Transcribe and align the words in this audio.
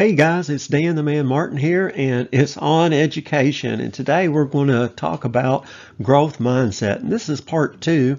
Hey 0.00 0.14
guys, 0.14 0.48
it's 0.48 0.66
Dan 0.66 0.96
the 0.96 1.02
Man 1.02 1.26
Martin 1.26 1.58
here, 1.58 1.92
and 1.94 2.26
it's 2.32 2.56
on 2.56 2.94
education. 2.94 3.80
And 3.82 3.92
today 3.92 4.28
we're 4.28 4.46
going 4.46 4.68
to 4.68 4.88
talk 4.88 5.26
about 5.26 5.66
growth 6.00 6.38
mindset. 6.38 7.00
And 7.00 7.12
this 7.12 7.28
is 7.28 7.42
part 7.42 7.82
two 7.82 8.16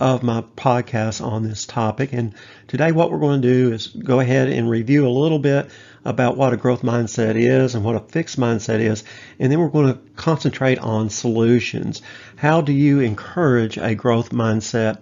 of 0.00 0.24
my 0.24 0.42
podcast 0.56 1.24
on 1.24 1.44
this 1.44 1.64
topic. 1.64 2.12
And 2.12 2.34
today, 2.66 2.90
what 2.90 3.12
we're 3.12 3.20
going 3.20 3.40
to 3.40 3.48
do 3.48 3.72
is 3.72 3.86
go 3.86 4.18
ahead 4.18 4.48
and 4.48 4.68
review 4.68 5.06
a 5.06 5.10
little 5.10 5.38
bit 5.38 5.70
about 6.04 6.36
what 6.36 6.52
a 6.52 6.56
growth 6.56 6.82
mindset 6.82 7.36
is 7.36 7.76
and 7.76 7.84
what 7.84 7.94
a 7.94 8.00
fixed 8.00 8.36
mindset 8.36 8.80
is. 8.80 9.04
And 9.38 9.52
then 9.52 9.60
we're 9.60 9.68
going 9.68 9.94
to 9.94 10.00
concentrate 10.16 10.80
on 10.80 11.08
solutions. 11.08 12.02
How 12.34 12.62
do 12.62 12.72
you 12.72 12.98
encourage 12.98 13.78
a 13.78 13.94
growth 13.94 14.30
mindset? 14.30 14.98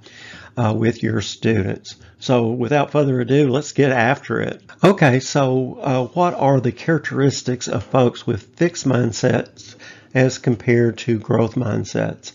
Uh, 0.60 0.74
with 0.74 1.02
your 1.02 1.23
students. 1.23 1.96
So 2.19 2.48
without 2.48 2.91
further 2.91 3.20
ado, 3.20 3.48
let's 3.48 3.73
get 3.73 3.92
after 3.92 4.41
it. 4.41 4.62
Okay, 4.84 5.20
so 5.20 5.78
uh, 5.80 6.05
what 6.09 6.34
are 6.34 6.60
the 6.60 6.73
characteristics 6.73 7.66
of 7.66 7.83
folks 7.84 8.27
with 8.27 8.56
fixed 8.56 8.86
mindsets 8.86 9.74
as 10.12 10.36
compared 10.38 10.98
to 10.98 11.19
growth 11.19 11.55
mindsets? 11.55 12.33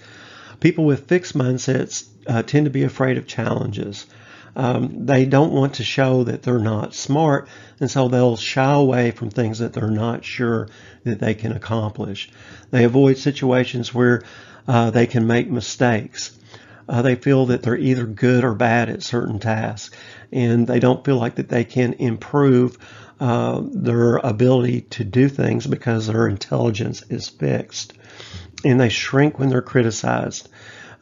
People 0.59 0.85
with 0.85 1.07
fixed 1.07 1.37
mindsets 1.37 2.05
uh, 2.25 2.41
tend 2.41 2.65
to 2.65 2.71
be 2.71 2.83
afraid 2.83 3.19
of 3.19 3.27
challenges. 3.27 4.07
Um, 4.55 5.05
they 5.05 5.25
don't 5.25 5.51
want 5.51 5.75
to 5.75 5.83
show 5.83 6.23
that 6.23 6.41
they're 6.41 6.57
not 6.57 6.95
smart, 6.95 7.47
and 7.79 7.91
so 7.91 8.07
they'll 8.07 8.37
shy 8.37 8.73
away 8.73 9.11
from 9.11 9.29
things 9.29 9.59
that 9.59 9.73
they're 9.73 9.91
not 9.91 10.25
sure 10.25 10.69
that 11.03 11.19
they 11.19 11.35
can 11.35 11.51
accomplish. 11.51 12.31
They 12.71 12.85
avoid 12.85 13.17
situations 13.17 13.93
where 13.93 14.23
uh, 14.67 14.89
they 14.89 15.05
can 15.05 15.27
make 15.27 15.49
mistakes 15.49 16.31
uh, 16.87 17.01
they 17.01 17.15
feel 17.15 17.47
that 17.47 17.63
they're 17.63 17.77
either 17.77 18.05
good 18.05 18.43
or 18.43 18.53
bad 18.53 18.89
at 18.89 19.03
certain 19.03 19.39
tasks, 19.39 19.95
and 20.31 20.67
they 20.67 20.79
don't 20.79 21.03
feel 21.05 21.17
like 21.17 21.35
that 21.35 21.49
they 21.49 21.63
can 21.63 21.93
improve 21.93 22.77
uh, 23.19 23.61
their 23.71 24.17
ability 24.17 24.81
to 24.81 25.03
do 25.03 25.29
things 25.29 25.65
because 25.65 26.07
their 26.07 26.27
intelligence 26.27 27.03
is 27.09 27.29
fixed. 27.29 27.93
And 28.63 28.79
they 28.79 28.89
shrink 28.89 29.39
when 29.39 29.49
they're 29.49 29.61
criticized. 29.61 30.49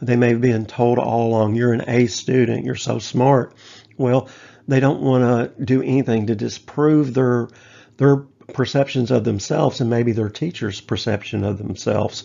They 0.02 0.16
may 0.16 0.30
have 0.30 0.42
been 0.42 0.66
told 0.66 1.00
all 1.00 1.28
along, 1.28 1.56
you're 1.56 1.74
an 1.74 1.88
A 1.88 2.08
student, 2.08 2.66
you're 2.66 2.76
so 2.76 3.00
smart. 3.00 3.54
Well, 3.98 4.30
they 4.68 4.80
don't 4.80 5.02
want 5.02 5.24
to 5.58 5.64
do 5.64 5.82
anything 5.82 6.28
to 6.28 6.36
disprove 6.36 7.14
their 7.14 7.50
their 7.98 8.18
perceptions 8.54 9.12
of 9.12 9.24
themselves 9.24 9.80
and 9.80 9.90
maybe 9.90 10.12
their 10.12 10.30
teacher's 10.30 10.82
perception 10.82 11.44
of 11.44 11.58
themselves. 11.58 12.24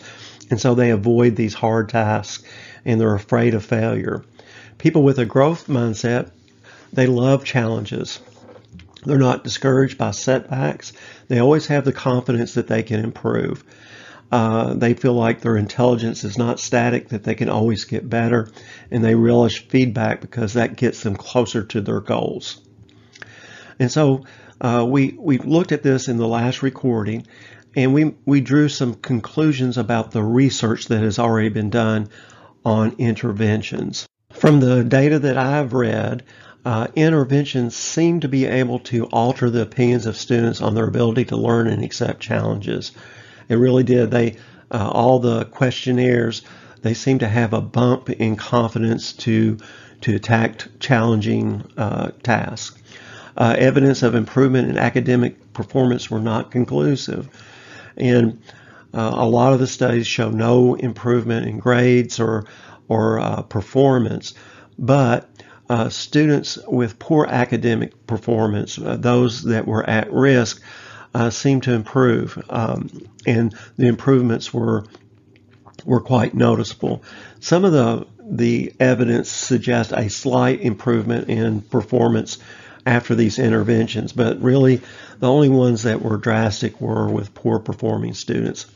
And 0.50 0.60
so 0.60 0.74
they 0.74 0.90
avoid 0.90 1.36
these 1.36 1.54
hard 1.54 1.88
tasks 1.88 2.44
and 2.84 3.00
they're 3.00 3.14
afraid 3.14 3.54
of 3.54 3.64
failure. 3.64 4.24
People 4.78 5.02
with 5.02 5.18
a 5.18 5.26
growth 5.26 5.66
mindset, 5.66 6.30
they 6.92 7.06
love 7.06 7.44
challenges. 7.44 8.20
They're 9.04 9.18
not 9.18 9.44
discouraged 9.44 9.98
by 9.98 10.12
setbacks. 10.12 10.92
They 11.28 11.38
always 11.38 11.66
have 11.66 11.84
the 11.84 11.92
confidence 11.92 12.54
that 12.54 12.66
they 12.66 12.82
can 12.82 13.00
improve. 13.04 13.64
Uh, 14.30 14.74
they 14.74 14.94
feel 14.94 15.14
like 15.14 15.40
their 15.40 15.56
intelligence 15.56 16.22
is 16.24 16.36
not 16.36 16.60
static, 16.60 17.08
that 17.08 17.24
they 17.24 17.34
can 17.34 17.48
always 17.48 17.84
get 17.84 18.08
better, 18.08 18.50
and 18.90 19.02
they 19.02 19.14
relish 19.14 19.66
feedback 19.68 20.20
because 20.20 20.52
that 20.52 20.76
gets 20.76 21.02
them 21.02 21.16
closer 21.16 21.64
to 21.64 21.80
their 21.80 22.00
goals. 22.00 22.60
And 23.78 23.90
so 23.90 24.24
uh, 24.60 24.84
we 24.86 25.16
we 25.18 25.38
looked 25.38 25.72
at 25.72 25.82
this 25.82 26.08
in 26.08 26.18
the 26.18 26.28
last 26.28 26.62
recording, 26.62 27.26
and 27.76 27.94
we 27.94 28.14
we 28.24 28.40
drew 28.40 28.68
some 28.68 28.94
conclusions 28.94 29.78
about 29.78 30.10
the 30.10 30.22
research 30.22 30.86
that 30.86 31.02
has 31.02 31.18
already 31.18 31.48
been 31.48 31.70
done 31.70 32.08
on 32.64 32.94
interventions. 32.98 34.06
From 34.32 34.60
the 34.60 34.84
data 34.84 35.18
that 35.18 35.38
I've 35.38 35.72
read, 35.72 36.22
uh, 36.64 36.88
interventions 36.94 37.74
seem 37.74 38.20
to 38.20 38.28
be 38.28 38.46
able 38.46 38.78
to 38.80 39.06
alter 39.06 39.48
the 39.50 39.62
opinions 39.62 40.06
of 40.06 40.16
students 40.16 40.60
on 40.60 40.74
their 40.74 40.86
ability 40.86 41.26
to 41.26 41.36
learn 41.36 41.66
and 41.66 41.82
accept 41.82 42.20
challenges. 42.20 42.92
It 43.48 43.56
really 43.56 43.84
did. 43.84 44.10
They 44.10 44.36
uh, 44.70 44.90
all 44.90 45.18
the 45.18 45.46
questionnaires 45.46 46.42
they 46.82 46.94
seem 46.94 47.18
to 47.18 47.28
have 47.28 47.52
a 47.52 47.60
bump 47.60 48.10
in 48.10 48.36
confidence 48.36 49.12
to 49.12 49.58
to 50.00 50.14
attack 50.14 50.66
challenging 50.78 51.64
uh, 51.76 52.10
tasks. 52.22 52.80
Uh, 53.36 53.54
evidence 53.58 54.02
of 54.02 54.14
improvement 54.14 54.68
in 54.68 54.78
academic 54.78 55.52
performance 55.52 56.10
were 56.10 56.20
not 56.20 56.50
conclusive, 56.50 57.28
and 57.98 58.40
uh, 58.94 59.12
a 59.14 59.28
lot 59.28 59.52
of 59.52 59.58
the 59.58 59.66
studies 59.66 60.06
show 60.06 60.30
no 60.30 60.74
improvement 60.74 61.46
in 61.46 61.58
grades 61.58 62.18
or 62.20 62.44
or 62.88 63.20
uh, 63.20 63.42
performance, 63.42 64.32
but 64.78 65.28
uh, 65.68 65.90
students 65.90 66.58
with 66.66 66.98
poor 66.98 67.26
academic 67.26 68.06
performance, 68.06 68.78
uh, 68.78 68.96
those 68.96 69.42
that 69.42 69.66
were 69.66 69.88
at 69.88 70.10
risk, 70.10 70.62
uh, 71.14 71.28
seemed 71.28 71.62
to 71.62 71.74
improve, 71.74 72.42
um, 72.48 72.88
and 73.26 73.54
the 73.76 73.86
improvements 73.86 74.52
were 74.52 74.84
were 75.84 76.00
quite 76.00 76.34
noticeable. 76.34 77.02
Some 77.40 77.64
of 77.64 77.72
the 77.72 78.06
the 78.20 78.72
evidence 78.78 79.30
suggests 79.30 79.92
a 79.92 80.08
slight 80.08 80.60
improvement 80.60 81.28
in 81.28 81.62
performance 81.62 82.38
after 82.86 83.14
these 83.14 83.38
interventions, 83.38 84.12
but 84.12 84.40
really 84.40 84.80
the 85.18 85.28
only 85.28 85.48
ones 85.48 85.82
that 85.82 86.02
were 86.02 86.16
drastic 86.16 86.80
were 86.80 87.08
with 87.08 87.34
poor 87.34 87.58
performing 87.58 88.14
students. 88.14 88.66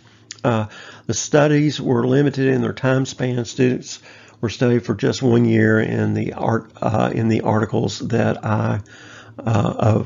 Uh, 0.45 0.67
the 1.07 1.15
studies 1.15 1.81
were 1.81 2.07
limited 2.07 2.49
in 2.49 2.63
their 2.63 2.73
time 2.73 3.07
span. 3.07 3.45
Students 3.45 4.01
were 4.41 4.49
studied 4.49 4.85
for 4.85 4.95
just 4.95 5.23
one 5.23 5.45
year 5.45 5.81
in 5.81 6.15
the 6.15 6.33
art 6.33 6.71
uh, 6.81 7.11
in 7.15 7.29
the 7.29 7.43
articles 7.43 8.01
that 8.01 8.45
I 8.45 8.81
uh, 9.39 10.05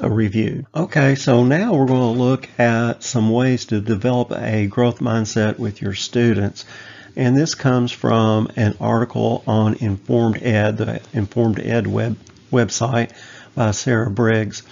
uh, 0.00 0.08
reviewed. 0.08 0.66
Okay, 0.74 1.14
so 1.16 1.44
now 1.44 1.74
we're 1.74 1.86
going 1.86 2.14
to 2.14 2.22
look 2.22 2.48
at 2.58 3.02
some 3.02 3.30
ways 3.30 3.66
to 3.66 3.80
develop 3.80 4.32
a 4.32 4.66
growth 4.66 5.00
mindset 5.00 5.58
with 5.58 5.82
your 5.82 5.94
students. 5.94 6.64
And 7.16 7.36
this 7.36 7.54
comes 7.54 7.92
from 7.92 8.48
an 8.56 8.76
article 8.78 9.42
on 9.46 9.74
Informed 9.74 10.42
Ed, 10.42 10.76
the 10.76 11.00
Informed 11.12 11.58
Ed 11.58 11.86
web 11.86 12.16
website 12.50 13.12
by 13.54 13.70
Sarah 13.70 14.10
Briggs. 14.10 14.62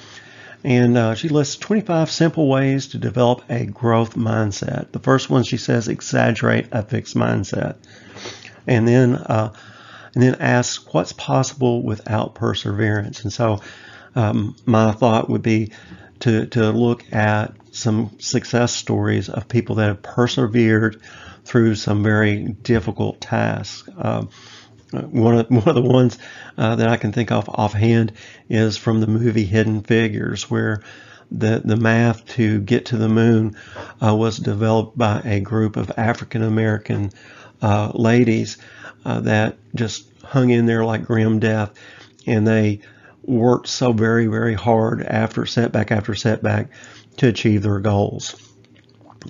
And 0.63 0.97
uh, 0.97 1.15
she 1.15 1.29
lists 1.29 1.57
25 1.57 2.11
simple 2.11 2.49
ways 2.49 2.89
to 2.89 2.99
develop 2.99 3.45
a 3.51 3.67
growth 3.67 4.15
mindset. 4.15 4.93
The 4.93 4.99
first 4.99 5.29
one 5.29 5.45
she 5.45 5.59
says 5.59 5.89
exaggerate 5.89 6.69
a 6.73 6.83
fixed 6.83 7.15
mindset. 7.15 7.77
And 8.67 8.89
then 8.89 9.17
uh, 9.17 9.53
and 10.15 10.23
then 10.23 10.37
asks 10.37 10.87
what's 10.93 11.13
possible 11.13 11.83
without 11.83 12.35
perseverance. 12.35 13.23
And 13.25 13.33
so 13.33 13.61
um, 14.15 14.57
my 14.65 14.93
thought 14.93 15.29
would 15.29 15.43
be 15.43 15.73
to, 16.21 16.47
to 16.47 16.71
look 16.71 17.13
at 17.13 17.53
some 17.73 18.17
success 18.21 18.73
stories 18.73 19.29
of 19.29 19.49
people 19.49 19.77
that 19.77 19.89
have 19.89 20.03
persevered 20.03 21.03
through 21.45 21.75
some 21.75 22.03
very 22.03 22.45
difficult 22.45 23.21
tasks. 23.21 23.89
Um, 23.99 24.31
one 25.03 25.39
of 25.39 25.47
one 25.51 25.69
of 25.69 25.75
the 25.75 25.83
ones 25.83 26.19
uh, 26.57 26.77
that 26.77 26.89
I 26.89 26.97
can 26.97 27.13
think 27.13 27.33
of 27.33 27.49
offhand 27.49 28.13
is 28.49 28.77
from 28.77 29.01
the 29.01 29.07
movie 29.07 29.45
Hidden 29.45 29.83
Figures, 29.83 30.51
where 30.51 30.83
the 31.31 31.63
the 31.65 31.77
math 31.77 32.27
to 32.35 32.61
get 32.61 32.87
to 32.87 32.97
the 32.97 33.09
moon 33.09 33.57
uh, 34.05 34.15
was 34.15 34.39
developed 34.39 34.97
by 34.97 35.21
a 35.25 35.41
group 35.41 35.77
of 35.77 35.93
African 35.97 36.43
American 36.43 37.11
uh, 37.63 37.91
ladies 37.95 38.59
uh, 39.05 39.21
that 39.21 39.57
just 39.75 40.07
hung 40.23 40.51
in 40.51 40.67
there 40.67 40.85
like 40.85 41.05
grim 41.05 41.39
death, 41.39 41.73
and 42.27 42.47
they 42.47 42.81
worked 43.23 43.69
so 43.69 43.93
very 43.93 44.27
very 44.27 44.55
hard 44.55 45.03
after 45.03 45.47
setback 45.47 45.91
after 45.91 46.15
setback 46.15 46.69
to 47.17 47.29
achieve 47.29 47.63
their 47.63 47.81
goals. 47.81 48.37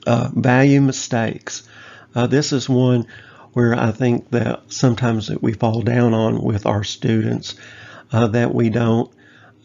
Uh, 0.07 0.29
value 0.35 0.81
mistakes. 0.81 1.69
Uh, 2.15 2.27
this 2.27 2.53
is 2.53 2.69
one 2.69 3.07
where 3.55 3.75
I 3.75 3.93
think 3.93 4.31
that 4.31 4.73
sometimes 4.73 5.29
that 5.29 5.43
we 5.43 5.53
fall 5.53 5.81
down 5.81 6.13
on 6.13 6.43
with 6.43 6.67
our 6.67 6.85
students 6.85 7.55
uh, 8.13 8.27
that 8.29 8.55
we 8.55 8.69
don't 8.69 9.11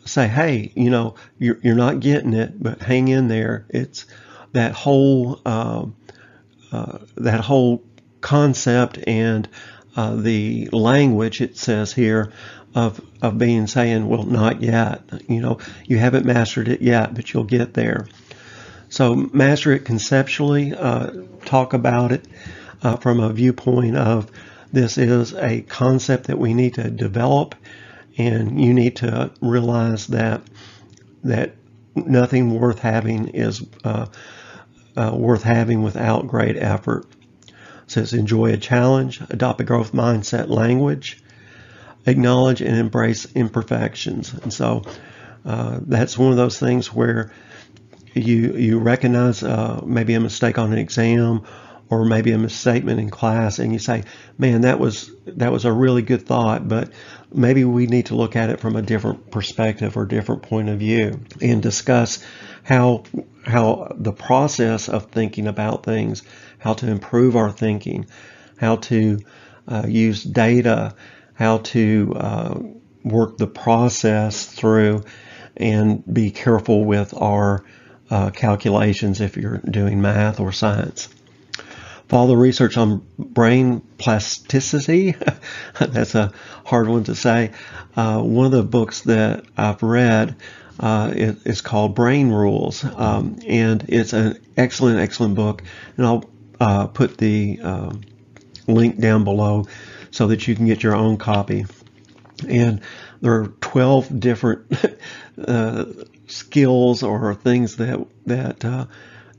say, 0.06 0.28
hey, 0.28 0.72
you 0.76 0.90
know, 0.90 1.16
you're, 1.38 1.60
you're 1.62 1.76
not 1.76 2.00
getting 2.00 2.34
it, 2.34 2.62
but 2.62 2.82
hang 2.82 3.08
in 3.08 3.28
there. 3.28 3.66
It's 3.70 4.06
that 4.54 4.74
whole 4.74 5.42
uh, 5.46 5.86
uh, 6.72 7.00
that 7.18 7.42
whole 7.42 7.84
concept 8.22 9.00
and 9.08 9.48
uh, 9.96 10.16
the 10.16 10.70
language 10.72 11.42
it 11.42 11.58
says 11.58 11.94
here 11.94 12.32
of 12.76 13.02
of 13.22 13.38
being 13.38 13.68
saying, 13.68 14.08
well, 14.08 14.24
not 14.24 14.62
yet. 14.62 15.02
You 15.28 15.42
know, 15.42 15.60
you 15.86 15.98
haven't 15.98 16.26
mastered 16.26 16.68
it 16.68 16.82
yet, 16.82 17.14
but 17.14 17.34
you'll 17.34 17.44
get 17.44 17.74
there. 17.74 18.08
So 18.90 19.16
master 19.16 19.72
it 19.72 19.86
conceptually. 19.86 20.74
Uh, 20.74 21.12
talk 21.46 21.74
about 21.74 22.12
it 22.12 22.26
uh, 22.84 22.98
from 22.98 23.20
a 23.20 23.34
viewpoint 23.34 23.98
of 23.98 24.32
this 24.72 24.98
is 24.98 25.34
a 25.34 25.62
concept 25.62 26.28
that 26.28 26.38
we 26.38 26.54
need 26.54 26.76
to 26.76 26.90
develop, 26.90 27.56
and 28.18 28.62
you 28.62 28.74
need 28.74 28.96
to 28.98 29.32
realize 29.42 30.08
that 30.08 30.42
that 31.24 31.56
nothing 31.96 32.60
worth 32.60 32.80
having 32.80 33.30
is 33.30 33.66
uh, 33.84 34.06
uh, 34.96 35.12
worth 35.16 35.44
having 35.44 35.84
without 35.84 36.28
great 36.28 36.58
effort. 36.58 37.06
It 37.48 37.92
says 37.92 38.14
enjoy 38.14 38.54
a 38.54 38.58
challenge, 38.58 39.22
adopt 39.30 39.62
a 39.62 39.64
growth 39.64 39.92
mindset 39.92 40.50
language, 40.50 41.22
acknowledge 42.06 42.62
and 42.62 42.78
embrace 42.78 43.28
imperfections. 43.36 44.34
And 44.34 44.54
so 44.54 44.84
Uh, 45.46 45.80
that's 45.88 46.18
one 46.18 46.32
of 46.32 46.38
those 46.38 46.60
things 46.60 46.94
where 46.94 47.32
you 48.14 48.58
you 48.58 48.78
recognize 48.78 49.42
uh, 49.42 49.82
maybe 49.86 50.14
a 50.14 50.20
mistake 50.20 50.58
on 50.62 50.74
an 50.74 50.78
exam 50.78 51.42
or 51.90 52.06
maybe 52.06 52.32
a 52.32 52.38
misstatement 52.38 53.00
in 53.00 53.10
class 53.10 53.60
and 53.60 53.74
you 53.74 53.80
say 53.80 54.04
man 54.38 54.62
that 54.62 54.80
was 54.80 55.12
that 55.26 55.52
was 55.52 55.66
a 55.66 55.72
really 55.72 56.02
good 56.02 56.26
thought 56.26 56.68
but 56.68 56.92
maybe 57.34 57.64
we 57.64 57.88
need 57.88 58.06
to 58.08 58.16
look 58.16 58.36
at 58.36 58.50
it 58.50 58.60
from 58.60 58.76
a 58.76 58.82
different 58.82 59.32
perspective 59.32 59.98
or 59.98 60.06
different 60.06 60.44
point 60.44 60.70
of 60.70 60.80
view 60.80 61.20
and 61.42 61.62
discuss 61.62 62.24
how 62.64 63.04
how 63.46 63.92
the 63.96 64.14
process 64.14 64.90
of 64.90 65.06
thinking 65.12 65.48
about 65.48 65.84
things 65.84 66.24
how 66.60 66.74
to 66.74 66.88
improve 66.88 67.36
our 67.36 67.52
thinking 67.52 68.06
how 68.58 68.76
to 68.76 69.20
uh, 69.68 69.86
use 69.88 70.24
data 70.24 70.96
how 71.34 71.58
to 71.60 72.14
uh, 72.16 72.60
work 73.04 73.38
the 73.38 73.48
process 73.48 74.46
through 74.46 75.04
and 75.58 76.04
be 76.12 76.32
careful 76.32 76.86
with 76.86 77.14
our 77.16 77.64
uh, 78.10 78.30
calculations 78.32 79.22
if 79.22 79.38
you're 79.38 79.58
doing 79.58 80.02
math 80.02 80.40
or 80.40 80.52
science. 80.52 81.10
Follow 82.10 82.30
the 82.30 82.38
research 82.38 82.76
on 82.76 83.06
brain 83.20 83.82
plasticity. 84.00 85.16
That's 85.80 86.16
a 86.16 86.34
hard 86.66 86.88
one 86.88 87.04
to 87.04 87.14
say. 87.14 87.52
Uh, 87.96 88.20
one 88.22 88.48
of 88.48 88.52
the 88.52 88.64
books 88.64 89.02
that 89.02 89.46
I've 89.56 89.84
read 89.84 90.36
uh, 90.80 91.12
is 91.14 91.62
called 91.62 91.94
Brain 91.94 92.30
Rules, 92.32 92.84
um, 92.84 93.38
and 93.46 93.86
it's 93.90 94.14
an 94.14 94.40
excellent, 94.58 95.00
excellent 95.00 95.36
book. 95.36 95.62
And 95.98 96.06
I'll 96.06 96.30
uh, 96.60 96.88
put 96.88 97.18
the 97.18 97.60
um, 97.62 98.02
link 98.66 99.00
down 99.00 99.24
below 99.24 99.68
so 100.10 100.28
that 100.28 100.48
you 100.48 100.56
can 100.56 100.66
get 100.66 100.82
your 100.82 100.96
own 100.96 101.18
copy. 101.18 101.68
And 102.48 102.82
there 103.22 103.34
are 103.34 103.48
12 103.62 104.20
different 104.20 104.74
uh, 105.48 105.86
skills 106.26 107.04
or 107.04 107.36
things 107.36 107.76
that 107.76 108.04
that 108.26 108.66
uh, 108.66 108.86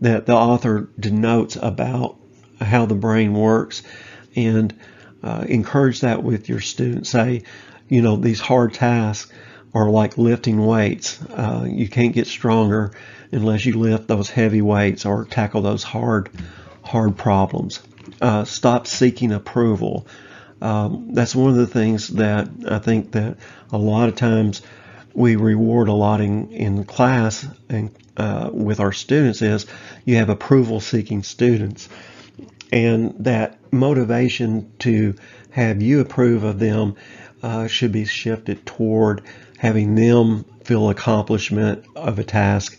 that 0.00 0.26
the 0.26 0.34
author 0.34 0.88
denotes 0.98 1.56
about 1.56 2.19
how 2.60 2.86
the 2.86 2.94
brain 2.94 3.34
works, 3.34 3.82
and 4.36 4.74
uh, 5.22 5.44
encourage 5.48 6.00
that 6.00 6.22
with 6.22 6.48
your 6.48 6.60
students. 6.60 7.10
Say, 7.10 7.42
you 7.88 8.02
know, 8.02 8.16
these 8.16 8.40
hard 8.40 8.74
tasks 8.74 9.32
are 9.74 9.90
like 9.90 10.18
lifting 10.18 10.64
weights. 10.64 11.20
Uh, 11.22 11.66
you 11.68 11.88
can't 11.88 12.14
get 12.14 12.26
stronger 12.26 12.92
unless 13.32 13.64
you 13.64 13.78
lift 13.78 14.08
those 14.08 14.30
heavy 14.30 14.62
weights 14.62 15.06
or 15.06 15.24
tackle 15.24 15.62
those 15.62 15.82
hard 15.82 16.30
hard 16.82 17.16
problems. 17.16 17.80
Uh, 18.20 18.44
stop 18.44 18.86
seeking 18.86 19.32
approval. 19.32 20.06
Um, 20.60 21.14
that's 21.14 21.34
one 21.34 21.50
of 21.50 21.56
the 21.56 21.66
things 21.66 22.08
that 22.08 22.48
I 22.68 22.78
think 22.78 23.12
that 23.12 23.38
a 23.72 23.78
lot 23.78 24.08
of 24.08 24.16
times 24.16 24.62
we 25.14 25.36
reward 25.36 25.88
a 25.88 25.92
lot 25.92 26.20
in, 26.20 26.50
in 26.50 26.84
class 26.84 27.46
and 27.68 27.90
uh, 28.16 28.50
with 28.52 28.80
our 28.80 28.92
students 28.92 29.40
is 29.40 29.66
you 30.04 30.16
have 30.16 30.28
approval 30.28 30.80
seeking 30.80 31.22
students 31.22 31.88
and 32.72 33.14
that 33.24 33.58
motivation 33.72 34.72
to 34.80 35.14
have 35.50 35.82
you 35.82 36.00
approve 36.00 36.44
of 36.44 36.58
them 36.58 36.96
uh, 37.42 37.66
should 37.66 37.92
be 37.92 38.04
shifted 38.04 38.64
toward 38.66 39.22
having 39.58 39.94
them 39.94 40.44
feel 40.64 40.90
accomplishment 40.90 41.84
of 41.96 42.18
a 42.18 42.24
task 42.24 42.78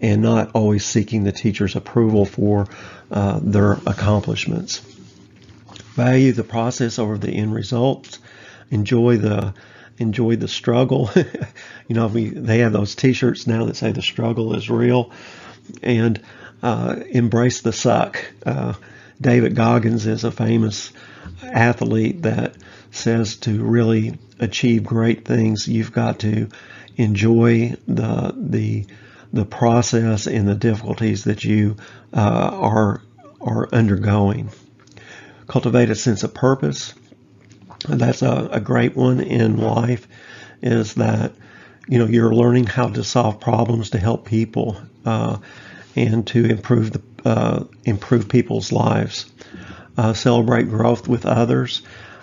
and 0.00 0.22
not 0.22 0.50
always 0.54 0.84
seeking 0.84 1.24
the 1.24 1.32
teacher's 1.32 1.76
approval 1.76 2.24
for 2.24 2.68
uh, 3.10 3.40
their 3.42 3.72
accomplishments. 3.86 4.78
Value 5.94 6.32
the 6.32 6.44
process 6.44 6.98
over 6.98 7.18
the 7.18 7.30
end 7.30 7.52
results. 7.52 8.18
Enjoy 8.70 9.16
the 9.16 9.54
enjoy 9.98 10.36
the 10.36 10.46
struggle. 10.46 11.10
you 11.88 11.94
know, 11.96 12.06
we, 12.06 12.28
they 12.28 12.58
have 12.58 12.72
those 12.72 12.94
T-shirts 12.94 13.48
now 13.48 13.64
that 13.64 13.76
say 13.76 13.90
the 13.90 14.02
struggle 14.02 14.54
is 14.54 14.70
real, 14.70 15.10
and 15.82 16.20
uh, 16.62 16.96
embrace 17.10 17.62
the 17.62 17.72
suck. 17.72 18.24
Uh, 18.46 18.74
David 19.20 19.54
Goggins 19.54 20.06
is 20.06 20.24
a 20.24 20.30
famous 20.30 20.92
athlete 21.42 22.22
that 22.22 22.56
says 22.90 23.36
to 23.36 23.62
really 23.62 24.18
achieve 24.38 24.84
great 24.84 25.24
things, 25.24 25.68
you've 25.68 25.92
got 25.92 26.20
to 26.20 26.48
enjoy 26.96 27.74
the 27.86 28.34
the 28.36 28.86
the 29.32 29.44
process 29.44 30.26
and 30.26 30.48
the 30.48 30.54
difficulties 30.54 31.24
that 31.24 31.44
you 31.44 31.76
uh, 32.14 32.50
are 32.52 33.02
are 33.40 33.68
undergoing. 33.72 34.50
Cultivate 35.46 35.90
a 35.90 35.94
sense 35.94 36.22
of 36.24 36.34
purpose 36.34 36.94
that's 37.86 38.22
a, 38.22 38.48
a 38.52 38.60
great 38.60 38.96
one 38.96 39.20
in 39.20 39.58
life 39.58 40.08
is 40.62 40.94
that 40.94 41.32
you 41.86 41.98
know 41.98 42.06
you're 42.06 42.34
learning 42.34 42.66
how 42.66 42.88
to 42.88 43.04
solve 43.04 43.40
problems 43.40 43.90
to 43.90 43.98
help 43.98 44.26
people 44.26 44.80
uh, 45.04 45.38
and 45.94 46.26
to 46.26 46.44
improve 46.44 46.92
the 46.92 47.02
uh, 47.28 47.64
improve 47.84 48.28
people's 48.28 48.72
lives. 48.72 49.30
Uh, 49.96 50.12
celebrate 50.12 50.68
growth 50.68 51.08
with 51.08 51.26
others. 51.26 51.82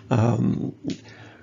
Um, 0.10 0.74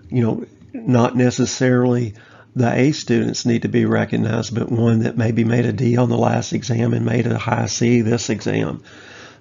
you 0.08 0.22
know, 0.22 0.46
not 0.72 1.14
necessarily 1.14 2.14
the 2.56 2.72
A 2.72 2.92
students 2.92 3.46
need 3.46 3.62
to 3.62 3.68
be 3.68 3.84
recognized, 3.84 4.54
but 4.54 4.70
one 4.70 5.00
that 5.00 5.16
maybe 5.16 5.44
made 5.44 5.64
a 5.64 5.72
D 5.72 5.96
on 5.96 6.08
the 6.08 6.18
last 6.18 6.52
exam 6.52 6.92
and 6.92 7.04
made 7.04 7.26
a 7.26 7.38
high 7.38 7.66
C 7.66 8.00
this 8.00 8.30
exam. 8.30 8.82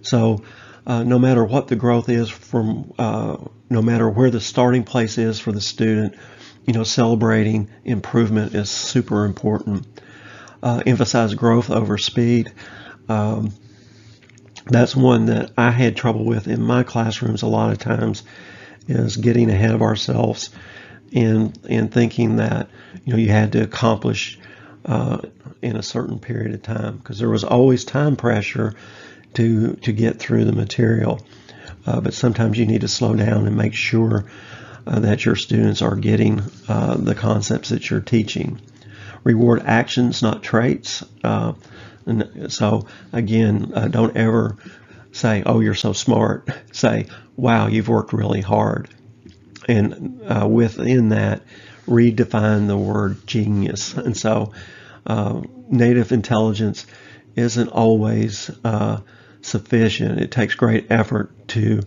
So 0.02 0.44
uh, 0.86 1.04
no 1.04 1.20
matter 1.20 1.44
what 1.44 1.68
the 1.68 1.76
growth 1.76 2.10
is 2.10 2.30
from, 2.30 2.94
uh, 3.00 3.38
no 3.70 3.82
matter 3.82 4.10
where 4.10 4.32
the 4.32 4.42
starting 4.42 4.84
place 4.84 5.18
is 5.18 5.40
for 5.40 5.52
the 5.52 5.62
student, 5.62 6.16
you 6.66 6.74
know, 6.74 6.84
celebrating 6.84 7.70
improvement 7.86 8.54
is 8.54 8.70
super 8.70 9.26
important. 9.26 9.88
Uh, 10.62 10.84
emphasize 10.86 11.34
growth 11.34 11.70
over 11.70 11.98
speed. 11.98 12.54
Um, 13.10 13.52
that's 14.66 14.96
one 14.96 15.26
that 15.26 15.52
I 15.58 15.72
had 15.72 15.96
trouble 15.96 16.26
with 16.26 16.48
in 16.48 16.62
my 16.62 16.84
classrooms 16.84 17.42
a 17.42 17.48
lot 17.48 17.72
of 17.72 17.80
times 17.80 18.24
is 18.88 19.18
getting 19.18 19.50
ahead 19.50 19.74
of 19.74 19.82
ourselves 19.82 20.50
and 21.14 21.58
and 21.70 21.92
thinking 21.92 22.38
that 22.38 22.70
you 23.06 23.14
know 23.14 23.20
you 23.20 23.30
had 23.30 23.52
to 23.54 23.64
accomplish 23.64 24.40
uh, 24.86 25.20
in 25.62 25.76
a 25.76 25.84
certain 25.84 26.20
period 26.20 26.54
of 26.54 26.64
time 26.64 26.98
because 26.98 27.20
there 27.20 27.30
was 27.30 27.44
always 27.44 27.86
time 27.86 28.16
pressure 28.16 28.74
to 29.34 29.76
to 29.76 29.92
get 29.92 30.20
through 30.20 30.46
the 30.46 30.54
material. 30.54 31.20
Uh, 31.86 32.00
but 32.00 32.14
sometimes 32.14 32.58
you 32.58 32.66
need 32.66 32.82
to 32.82 32.88
slow 32.88 33.16
down 33.16 33.48
and 33.48 33.56
make 33.56 33.74
sure 33.74 34.26
uh, 34.86 35.00
that 35.00 35.26
your 35.26 35.36
students 35.36 35.82
are 35.82 35.96
getting 35.96 36.42
uh, 36.68 36.96
the 36.96 37.16
concepts 37.16 37.70
that 37.70 37.90
you're 37.90 38.02
teaching. 38.02 38.60
Reward 39.24 39.64
actions, 39.66 40.22
not 40.22 40.44
traits. 40.44 41.04
Uh, 42.08 42.24
and 42.36 42.52
so 42.54 42.88
again, 43.14 43.72
uh, 43.74 43.88
don't 43.88 44.16
ever 44.16 44.58
say, 45.12 45.44
"Oh, 45.46 45.60
you're 45.60 45.76
so 45.76 45.94
smart." 45.94 46.50
Say, 46.72 47.08
"Wow, 47.36 47.68
you've 47.68 47.90
worked 47.90 48.14
really 48.14 48.42
hard." 48.42 48.90
And 49.68 50.22
uh, 50.24 50.48
within 50.48 51.10
that, 51.10 51.44
redefine 51.86 52.68
the 52.68 52.78
word 52.78 53.26
genius. 53.28 53.94
And 53.94 54.18
so, 54.18 54.54
native 55.70 56.12
intelligence 56.12 56.86
isn't 57.36 57.70
always 57.70 58.50
sufficient. 59.42 60.20
It 60.20 60.32
takes 60.32 60.56
great 60.56 60.88
effort 60.90 61.48
to 61.50 61.82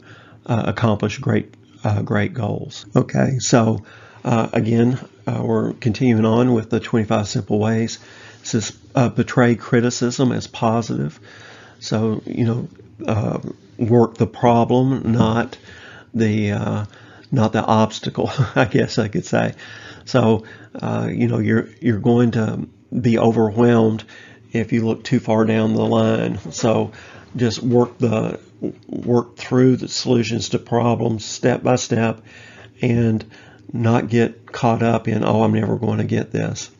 uh, 0.46 0.64
accomplish 0.66 1.18
great 1.18 1.54
uh, 1.82 2.02
great 2.02 2.34
goals. 2.34 2.86
Okay, 2.96 3.38
so 3.38 3.84
uh, 4.24 4.48
again, 4.52 4.98
uh, 5.26 5.42
we're 5.44 5.74
continuing 5.74 6.24
on 6.24 6.52
with 6.54 6.70
the 6.70 6.80
25 6.80 7.28
simple 7.28 7.58
ways. 7.58 7.98
Uh, 8.94 9.10
portray 9.10 9.54
criticism 9.54 10.32
as 10.32 10.46
positive. 10.46 11.18
So 11.80 12.22
you 12.26 12.44
know, 12.44 12.68
uh, 13.06 13.40
work 13.78 14.16
the 14.16 14.26
problem, 14.26 15.12
not 15.12 15.58
the 16.12 16.86
not 17.32 17.52
the 17.52 17.64
obstacle. 17.64 18.30
I 18.54 18.66
guess 18.66 18.98
I 18.98 19.08
could 19.08 19.24
say. 19.24 19.54
So 20.04 20.44
you 21.08 21.28
know, 21.28 21.38
you're 21.38 21.68
you're 21.80 22.00
going 22.00 22.32
to 22.32 22.66
be 23.00 23.18
overwhelmed 23.18 24.04
if 24.52 24.72
you 24.72 24.86
look 24.86 25.04
too 25.04 25.20
far 25.20 25.44
down 25.44 25.74
the 25.74 25.84
line. 25.84 26.38
So 26.52 26.92
just 27.36 27.62
work 27.62 27.98
the 27.98 28.38
work 28.86 29.36
through 29.36 29.76
the 29.76 29.88
solutions 29.88 30.50
to 30.50 30.58
problems 30.58 31.24
step 31.24 31.62
by 31.62 31.76
step 31.76 32.22
and 32.80 33.24
not 33.72 34.08
get 34.08 34.50
caught 34.52 34.82
up 34.82 35.08
in 35.08 35.24
oh 35.24 35.42
I'm 35.42 35.52
never 35.52 35.76
going 35.76 35.98
to 35.98 36.04
get 36.04 36.30
this. 36.30 36.70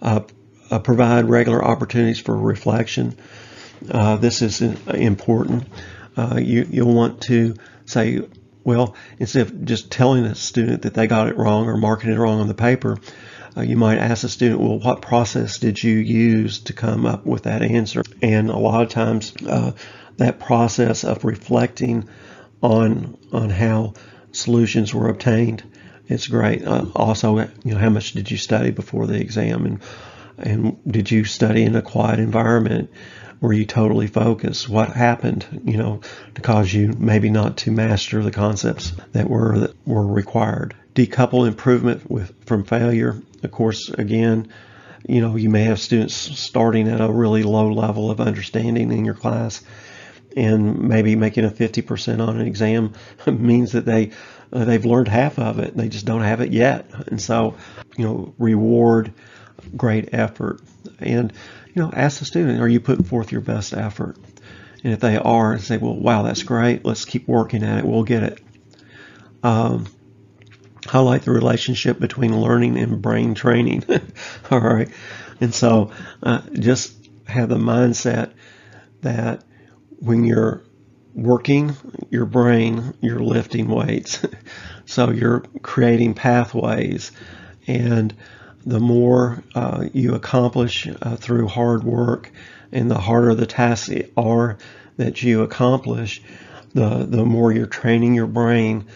Uh, 0.00 0.20
uh, 0.70 0.78
provide 0.78 1.28
regular 1.28 1.64
opportunities 1.64 2.20
for 2.20 2.36
reflection. 2.36 3.16
Uh, 3.90 4.16
this 4.16 4.42
is 4.42 4.60
important. 4.60 5.66
Uh, 6.16 6.38
you 6.40 6.66
you'll 6.70 6.94
want 6.94 7.22
to 7.22 7.54
say 7.86 8.20
well 8.62 8.94
instead 9.18 9.46
of 9.46 9.64
just 9.64 9.90
telling 9.90 10.24
a 10.24 10.34
student 10.34 10.82
that 10.82 10.94
they 10.94 11.06
got 11.06 11.28
it 11.28 11.36
wrong 11.36 11.66
or 11.66 11.76
marking 11.76 12.10
it 12.10 12.18
wrong 12.18 12.40
on 12.40 12.48
the 12.48 12.54
paper. 12.54 12.98
Uh, 13.56 13.62
you 13.62 13.76
might 13.76 13.98
ask 13.98 14.22
the 14.22 14.28
student, 14.28 14.60
well, 14.60 14.78
what 14.78 15.02
process 15.02 15.58
did 15.58 15.82
you 15.82 15.96
use 15.96 16.60
to 16.60 16.72
come 16.72 17.04
up 17.04 17.26
with 17.26 17.44
that 17.44 17.62
answer? 17.62 18.02
And 18.22 18.48
a 18.48 18.56
lot 18.56 18.82
of 18.82 18.90
times, 18.90 19.34
uh, 19.44 19.72
that 20.18 20.38
process 20.38 21.02
of 21.04 21.24
reflecting 21.24 22.08
on 22.62 23.16
on 23.32 23.50
how 23.50 23.94
solutions 24.32 24.94
were 24.94 25.08
obtained, 25.08 25.64
it's 26.06 26.28
great. 26.28 26.64
Uh, 26.64 26.86
also, 26.94 27.38
you 27.38 27.72
know, 27.72 27.78
how 27.78 27.90
much 27.90 28.12
did 28.12 28.30
you 28.30 28.36
study 28.36 28.70
before 28.70 29.06
the 29.06 29.20
exam, 29.20 29.66
and 29.66 29.80
And 30.42 30.78
did 30.86 31.10
you 31.10 31.24
study 31.24 31.62
in 31.64 31.76
a 31.76 31.82
quiet 31.82 32.18
environment? 32.18 32.90
Were 33.40 33.52
you 33.52 33.64
totally 33.64 34.06
focused? 34.06 34.68
What 34.68 34.90
happened, 34.90 35.62
you 35.64 35.78
know, 35.78 36.00
to 36.34 36.40
cause 36.40 36.72
you 36.72 36.94
maybe 36.98 37.30
not 37.30 37.56
to 37.58 37.70
master 37.70 38.22
the 38.22 38.30
concepts 38.30 38.92
that 39.12 39.30
were 39.30 39.58
that 39.58 39.86
were 39.86 40.06
required? 40.06 40.74
Decouple 40.94 41.46
improvement 41.46 42.10
with 42.10 42.34
from 42.44 42.64
failure. 42.64 43.22
Of 43.42 43.50
course, 43.50 43.88
again, 43.88 44.52
you 45.08 45.22
know, 45.22 45.36
you 45.36 45.48
may 45.48 45.64
have 45.64 45.80
students 45.80 46.14
starting 46.14 46.88
at 46.88 47.00
a 47.00 47.10
really 47.10 47.42
low 47.42 47.72
level 47.72 48.10
of 48.10 48.20
understanding 48.20 48.92
in 48.92 49.04
your 49.06 49.14
class 49.14 49.62
and 50.36 50.80
maybe 50.82 51.16
making 51.16 51.44
a 51.44 51.50
50% 51.50 52.26
on 52.26 52.40
an 52.40 52.46
exam 52.46 52.92
means 53.26 53.72
that 53.72 53.84
they 53.84 54.10
uh, 54.52 54.64
they've 54.64 54.84
learned 54.84 55.08
half 55.08 55.38
of 55.38 55.58
it 55.58 55.76
they 55.76 55.88
just 55.88 56.04
don't 56.04 56.22
have 56.22 56.40
it 56.40 56.52
yet 56.52 56.90
and 57.06 57.20
so 57.20 57.56
you 57.96 58.04
know 58.04 58.34
reward 58.38 59.12
great 59.76 60.12
effort. 60.12 60.60
And 60.98 61.32
you 61.74 61.82
know 61.82 61.90
ask 61.92 62.18
the 62.18 62.24
student 62.24 62.60
are 62.60 62.68
you 62.68 62.80
putting 62.80 63.04
forth 63.04 63.32
your 63.32 63.40
best 63.40 63.72
effort? 63.72 64.16
And 64.82 64.92
if 64.92 65.00
they 65.00 65.16
are 65.16 65.58
say 65.58 65.76
well 65.76 65.96
wow 65.96 66.22
that's 66.22 66.42
great. 66.42 66.84
Let's 66.84 67.04
keep 67.04 67.28
working 67.28 67.62
at 67.62 67.78
it. 67.78 67.84
We'll 67.84 68.04
get 68.04 68.22
it. 68.22 68.40
Um, 69.42 69.86
highlight 70.86 71.22
the 71.22 71.30
relationship 71.30 71.98
between 71.98 72.40
learning 72.40 72.78
and 72.78 73.00
brain 73.00 73.34
training. 73.34 73.84
All 74.50 74.60
right. 74.60 74.88
And 75.40 75.54
so 75.54 75.90
uh, 76.22 76.42
just 76.52 76.94
have 77.26 77.48
the 77.48 77.56
mindset 77.56 78.32
that 79.02 79.44
when 79.98 80.24
you're 80.24 80.62
working 81.14 81.76
your 82.10 82.26
brain, 82.26 82.94
you're 83.00 83.20
lifting 83.20 83.68
weights. 83.68 84.24
so 84.86 85.10
you're 85.10 85.40
creating 85.62 86.14
pathways. 86.14 87.12
And 87.66 88.14
the 88.64 88.80
more 88.80 89.42
uh, 89.54 89.86
you 89.92 90.14
accomplish 90.14 90.88
uh, 91.02 91.16
through 91.16 91.48
hard 91.48 91.84
work 91.84 92.30
and 92.72 92.90
the 92.90 92.98
harder 92.98 93.34
the 93.34 93.46
tasks 93.46 93.90
are 94.16 94.58
that 94.96 95.22
you 95.22 95.42
accomplish, 95.42 96.22
the, 96.74 97.06
the 97.06 97.24
more 97.24 97.52
you're 97.52 97.66
training 97.66 98.14
your 98.14 98.26
brain 98.26 98.86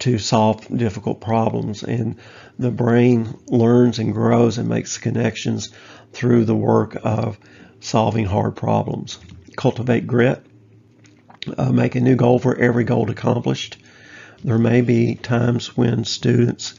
to 0.00 0.18
solve 0.18 0.66
difficult 0.76 1.20
problems. 1.20 1.82
And 1.82 2.16
the 2.58 2.70
brain 2.70 3.38
learns 3.46 3.98
and 3.98 4.12
grows 4.12 4.58
and 4.58 4.68
makes 4.68 4.98
connections 4.98 5.70
through 6.12 6.44
the 6.44 6.54
work 6.54 6.96
of 7.02 7.38
solving 7.80 8.26
hard 8.26 8.56
problems 8.56 9.18
cultivate 9.56 10.06
grit, 10.06 10.44
uh, 11.56 11.72
make 11.72 11.94
a 11.94 12.00
new 12.00 12.14
goal 12.14 12.38
for 12.38 12.56
every 12.56 12.84
goal 12.84 13.10
accomplished. 13.10 13.78
There 14.44 14.58
may 14.58 14.82
be 14.82 15.14
times 15.14 15.76
when 15.76 16.04
students 16.04 16.74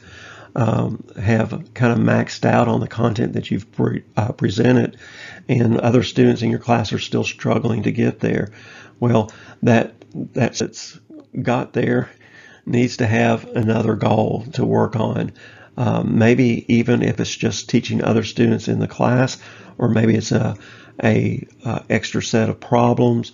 um, 0.58 1.04
have 1.22 1.50
kind 1.72 1.92
of 1.92 1.98
maxed 2.00 2.44
out 2.44 2.66
on 2.66 2.80
the 2.80 2.88
content 2.88 3.34
that 3.34 3.48
you've 3.48 3.70
pre- 3.70 4.02
uh, 4.16 4.32
presented, 4.32 4.98
and 5.48 5.78
other 5.78 6.02
students 6.02 6.42
in 6.42 6.50
your 6.50 6.58
class 6.58 6.92
are 6.92 6.98
still 6.98 7.22
struggling 7.22 7.84
to 7.84 7.92
get 7.92 8.18
there. 8.18 8.50
Well, 8.98 9.30
that 9.62 9.94
that's 10.12 10.98
got 11.40 11.74
there 11.74 12.10
needs 12.66 12.96
to 12.96 13.06
have 13.06 13.48
another 13.50 13.94
goal 13.94 14.46
to 14.54 14.64
work 14.64 14.96
on. 14.96 15.32
Um, 15.76 16.18
maybe 16.18 16.64
even 16.66 17.02
if 17.02 17.20
it's 17.20 17.36
just 17.36 17.68
teaching 17.68 18.02
other 18.02 18.24
students 18.24 18.66
in 18.66 18.80
the 18.80 18.88
class, 18.88 19.38
or 19.78 19.88
maybe 19.88 20.16
it's 20.16 20.32
a 20.32 20.56
a 21.04 21.46
uh, 21.64 21.82
extra 21.88 22.20
set 22.20 22.48
of 22.48 22.58
problems, 22.58 23.30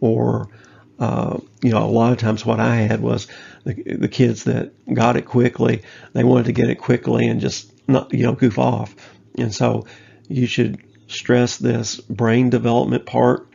or 0.00 0.48
uh, 0.98 1.38
you 1.62 1.70
know, 1.70 1.84
a 1.84 1.86
lot 1.86 2.12
of 2.12 2.18
times 2.18 2.44
what 2.44 2.60
I 2.60 2.76
had 2.76 3.00
was 3.00 3.28
the, 3.64 3.74
the 3.74 4.08
kids 4.08 4.44
that 4.44 4.72
got 4.92 5.16
it 5.16 5.26
quickly, 5.26 5.82
they 6.12 6.24
wanted 6.24 6.46
to 6.46 6.52
get 6.52 6.70
it 6.70 6.76
quickly 6.76 7.26
and 7.26 7.40
just 7.40 7.72
not 7.88 8.12
you 8.12 8.24
know 8.24 8.32
goof 8.32 8.58
off, 8.58 8.94
and 9.36 9.54
so 9.54 9.86
you 10.28 10.46
should 10.46 10.82
stress 11.08 11.56
this 11.56 11.96
brain 11.96 12.50
development 12.50 13.06
part 13.06 13.48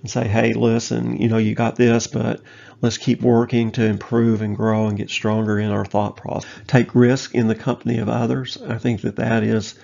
and 0.00 0.10
say, 0.10 0.28
hey, 0.28 0.52
listen, 0.52 1.16
you 1.16 1.28
know, 1.28 1.38
you 1.38 1.54
got 1.54 1.76
this, 1.76 2.06
but 2.06 2.40
let's 2.82 2.98
keep 2.98 3.22
working 3.22 3.72
to 3.72 3.84
improve 3.84 4.42
and 4.42 4.54
grow 4.54 4.86
and 4.86 4.98
get 4.98 5.08
stronger 5.08 5.58
in 5.58 5.70
our 5.70 5.84
thought 5.84 6.16
process. 6.16 6.50
Take 6.66 6.94
risk 6.94 7.34
in 7.34 7.48
the 7.48 7.54
company 7.54 7.98
of 7.98 8.08
others. 8.08 8.58
I 8.68 8.76
think 8.76 9.00
that 9.00 9.16
that 9.16 9.42
is 9.42 9.74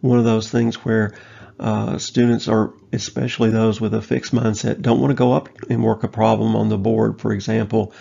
one 0.00 0.18
of 0.18 0.24
those 0.24 0.50
things 0.50 0.76
where 0.84 1.14
uh, 1.58 1.96
students 1.98 2.48
are, 2.48 2.72
especially 2.92 3.50
those 3.50 3.80
with 3.80 3.94
a 3.94 4.02
fixed 4.02 4.34
mindset, 4.34 4.82
don't 4.82 5.00
want 5.00 5.10
to 5.10 5.16
go 5.16 5.32
up 5.32 5.48
and 5.70 5.82
work 5.82 6.04
a 6.04 6.08
problem 6.08 6.54
on 6.54 6.68
the 6.68 6.76
board, 6.76 7.20
for 7.20 7.32
example, 7.32 7.92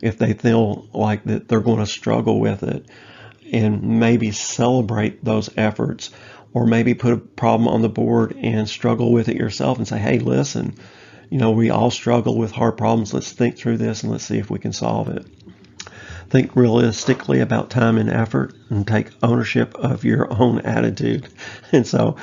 if 0.00 0.16
they 0.18 0.32
feel 0.32 0.88
like 0.94 1.24
that 1.24 1.48
they're 1.48 1.60
going 1.60 1.78
to 1.78 1.86
struggle 1.86 2.40
with 2.40 2.62
it 2.62 2.86
and 3.52 4.00
maybe 4.00 4.30
celebrate 4.30 5.22
those 5.22 5.50
efforts 5.58 6.10
or 6.54 6.66
maybe 6.66 6.94
put 6.94 7.12
a 7.12 7.18
problem 7.18 7.68
on 7.68 7.82
the 7.82 7.88
board 7.88 8.34
and 8.36 8.68
struggle 8.68 9.12
with 9.12 9.28
it 9.28 9.36
yourself 9.36 9.78
and 9.78 9.86
say, 9.86 9.98
hey, 9.98 10.18
listen, 10.18 10.74
you 11.30 11.38
know, 11.38 11.50
we 11.50 11.70
all 11.70 11.90
struggle 11.90 12.36
with 12.36 12.50
hard 12.50 12.76
problems. 12.76 13.12
Let's 13.12 13.32
think 13.32 13.56
through 13.56 13.78
this 13.78 14.02
and 14.02 14.12
let's 14.12 14.24
see 14.24 14.38
if 14.38 14.50
we 14.50 14.58
can 14.58 14.72
solve 14.72 15.08
it. 15.08 15.26
Think 16.30 16.56
realistically 16.56 17.40
about 17.40 17.68
time 17.68 17.98
and 17.98 18.10
effort 18.10 18.54
and 18.70 18.86
take 18.86 19.10
ownership 19.22 19.74
of 19.74 20.04
your 20.04 20.32
own 20.32 20.60
attitude. 20.60 21.28
And 21.72 21.86
so 21.86 22.16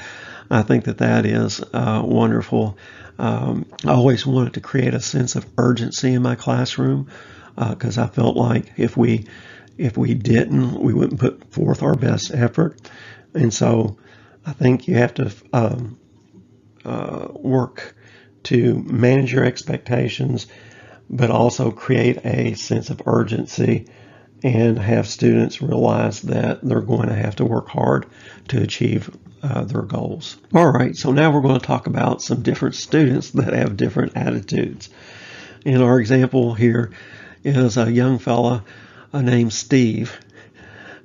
I 0.50 0.64
think 0.64 0.86
that 0.86 0.98
that 1.00 1.26
is 1.26 1.62
uh, 1.74 2.02
wonderful. 2.04 2.78
Um, 3.18 3.66
I 3.86 3.92
always 3.92 4.26
wanted 4.26 4.54
to 4.54 4.62
create 4.62 4.94
a 4.94 5.02
sense 5.02 5.36
of 5.36 5.46
urgency 5.58 6.14
in 6.14 6.22
my 6.22 6.36
classroom 6.36 7.10
because 7.56 7.98
uh, 7.98 8.04
I 8.04 8.08
felt 8.08 8.36
like 8.36 8.74
if 8.78 8.96
we 8.96 9.26
if 9.78 9.98
we 9.98 10.14
didn't, 10.14 10.80
we 10.80 10.94
wouldn't 10.94 11.20
put 11.20 11.54
forth 11.54 11.84
our 11.84 11.96
best 11.96 12.32
effort. 12.34 12.80
And 13.34 13.54
so 13.54 13.98
I 14.46 14.52
think 14.52 14.88
you 14.88 14.96
have 14.96 15.14
to 15.16 15.32
um, 15.54 15.98
uh, 16.84 17.28
work 17.32 17.96
to 18.44 18.76
manage 18.84 19.32
your 19.32 19.46
expectations, 19.46 20.48
but 21.10 21.32
also 21.32 21.72
create 21.72 22.26
a 22.26 22.56
sense 22.56 22.90
of 22.90 23.02
urgency 23.06 23.88
and 24.44 24.80
have 24.80 25.08
students 25.08 25.62
realize 25.62 26.22
that 26.22 26.62
they're 26.62 26.82
going 26.82 27.10
to 27.10 27.16
have 27.16 27.36
to 27.38 27.46
work 27.46 27.68
hard 27.68 28.06
to 28.48 28.62
achieve 28.62 29.10
uh, 29.44 29.64
their 29.64 29.82
goals. 29.82 30.38
All 30.54 30.72
right, 30.72 30.96
so 30.96 31.12
now 31.12 31.32
we're 31.32 31.42
going 31.42 31.60
to 31.60 31.66
talk 31.66 31.88
about 31.88 32.22
some 32.22 32.42
different 32.42 32.76
students 32.76 33.32
that 33.32 33.54
have 33.54 33.78
different 33.78 34.16
attitudes. 34.16 34.90
In 35.66 35.82
our 35.82 36.00
example 36.00 36.54
here 36.54 36.92
is 37.44 37.78
a 37.78 37.92
young 37.92 38.20
fella 38.20 38.64
uh, 39.14 39.22
named 39.22 39.54
Steve, 39.54 40.18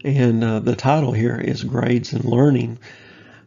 and 0.04 0.44
uh, 0.44 0.60
the 0.60 0.76
title 0.76 1.12
here 1.12 1.36
is 1.36 1.64
Grades 1.64 2.12
and 2.12 2.24
Learning. 2.24 2.78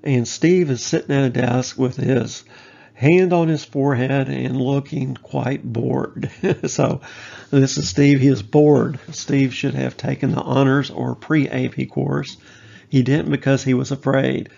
And 0.03 0.27
Steve 0.27 0.69
is 0.69 0.83
sitting 0.83 1.15
at 1.15 1.25
a 1.25 1.29
desk 1.29 1.77
with 1.77 1.97
his 1.97 2.43
hand 2.97 3.31
on 3.31 3.47
his 3.47 3.63
forehead 3.63 4.27
and 4.27 4.59
looking 4.59 5.13
quite 5.13 5.63
bored. 5.63 6.31
so, 6.65 7.01
this 7.51 7.77
is 7.77 7.87
Steve. 7.87 8.19
He 8.19 8.27
is 8.27 8.41
bored. 8.41 8.99
Steve 9.11 9.53
should 9.53 9.75
have 9.75 9.95
taken 9.95 10.31
the 10.31 10.41
honors 10.41 10.89
or 10.89 11.13
pre 11.13 11.47
AP 11.47 11.89
course. 11.89 12.37
He 12.89 13.03
didn't 13.03 13.29
because 13.29 13.63
he 13.63 13.75
was 13.75 13.91
afraid. 13.91 14.49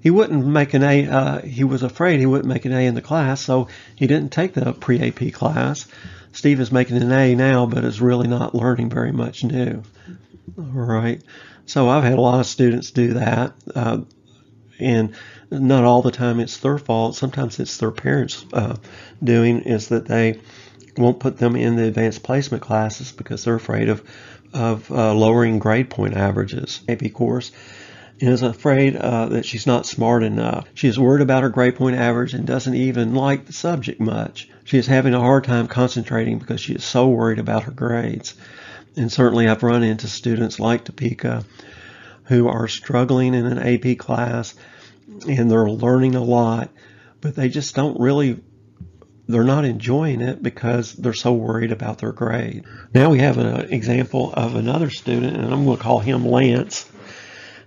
He 0.00 0.10
wouldn't 0.10 0.46
make 0.46 0.74
an 0.74 0.82
A. 0.82 1.06
Uh, 1.06 1.40
he 1.40 1.64
was 1.64 1.82
afraid 1.82 2.20
he 2.20 2.26
wouldn't 2.26 2.52
make 2.52 2.66
an 2.66 2.72
A 2.72 2.86
in 2.86 2.94
the 2.94 3.00
class, 3.00 3.40
so 3.40 3.68
he 3.94 4.06
didn't 4.06 4.32
take 4.32 4.52
the 4.52 4.74
pre 4.74 5.00
AP 5.00 5.32
class. 5.32 5.86
Steve 6.32 6.60
is 6.60 6.70
making 6.70 6.98
an 6.98 7.10
A 7.10 7.34
now, 7.34 7.64
but 7.64 7.86
is 7.86 8.02
really 8.02 8.28
not 8.28 8.54
learning 8.54 8.90
very 8.90 9.12
much 9.12 9.42
new. 9.42 9.82
All 10.58 10.64
right. 10.64 11.22
So 11.64 11.88
I've 11.88 12.04
had 12.04 12.18
a 12.18 12.20
lot 12.20 12.40
of 12.40 12.46
students 12.46 12.90
do 12.90 13.14
that. 13.14 13.54
Uh, 13.74 14.00
and 14.78 15.14
not 15.50 15.84
all 15.84 16.02
the 16.02 16.10
time 16.10 16.40
it's 16.40 16.58
their 16.58 16.78
fault. 16.78 17.16
Sometimes 17.16 17.60
it's 17.60 17.78
their 17.78 17.90
parents 17.90 18.44
uh, 18.52 18.76
doing 19.22 19.60
is 19.60 19.88
that 19.88 20.06
they 20.06 20.40
won't 20.96 21.20
put 21.20 21.38
them 21.38 21.56
in 21.56 21.76
the 21.76 21.84
advanced 21.84 22.22
placement 22.22 22.62
classes 22.62 23.12
because 23.12 23.44
they're 23.44 23.54
afraid 23.54 23.88
of 23.88 24.02
of 24.52 24.90
uh, 24.90 25.12
lowering 25.12 25.58
grade 25.58 25.90
point 25.90 26.14
averages. 26.14 26.80
AP 26.88 27.12
course 27.12 27.52
is 28.18 28.42
afraid 28.42 28.96
uh, 28.96 29.26
that 29.26 29.44
she's 29.44 29.66
not 29.66 29.84
smart 29.84 30.22
enough. 30.22 30.66
She 30.74 30.88
is 30.88 30.98
worried 30.98 31.20
about 31.20 31.42
her 31.42 31.50
grade 31.50 31.76
point 31.76 31.96
average 31.96 32.32
and 32.32 32.46
doesn't 32.46 32.74
even 32.74 33.14
like 33.14 33.44
the 33.44 33.52
subject 33.52 34.00
much. 34.00 34.48
She 34.64 34.78
is 34.78 34.86
having 34.86 35.14
a 35.14 35.20
hard 35.20 35.44
time 35.44 35.68
concentrating 35.68 36.38
because 36.38 36.60
she 36.60 36.74
is 36.74 36.84
so 36.84 37.08
worried 37.08 37.38
about 37.38 37.64
her 37.64 37.72
grades. 37.72 38.34
And 38.96 39.12
certainly 39.12 39.46
I've 39.46 39.62
run 39.62 39.82
into 39.82 40.08
students 40.08 40.58
like 40.58 40.84
Topeka 40.84 41.44
who 42.26 42.48
are 42.48 42.68
struggling 42.68 43.34
in 43.34 43.46
an 43.46 43.58
AP 43.58 43.98
class 43.98 44.54
and 45.28 45.50
they're 45.50 45.70
learning 45.70 46.14
a 46.14 46.22
lot, 46.22 46.70
but 47.20 47.34
they 47.34 47.48
just 47.48 47.74
don't 47.74 47.98
really 48.00 48.40
they're 49.28 49.44
not 49.44 49.64
enjoying 49.64 50.20
it 50.20 50.42
because 50.42 50.92
they're 50.92 51.12
so 51.12 51.32
worried 51.32 51.72
about 51.72 51.98
their 51.98 52.12
grade. 52.12 52.64
Now 52.94 53.10
we 53.10 53.18
have 53.18 53.38
an 53.38 53.72
example 53.72 54.32
of 54.32 54.54
another 54.54 54.88
student, 54.90 55.36
and 55.36 55.52
I'm 55.52 55.64
going 55.64 55.76
to 55.76 55.82
call 55.82 55.98
him 55.98 56.24
Lance. 56.24 56.88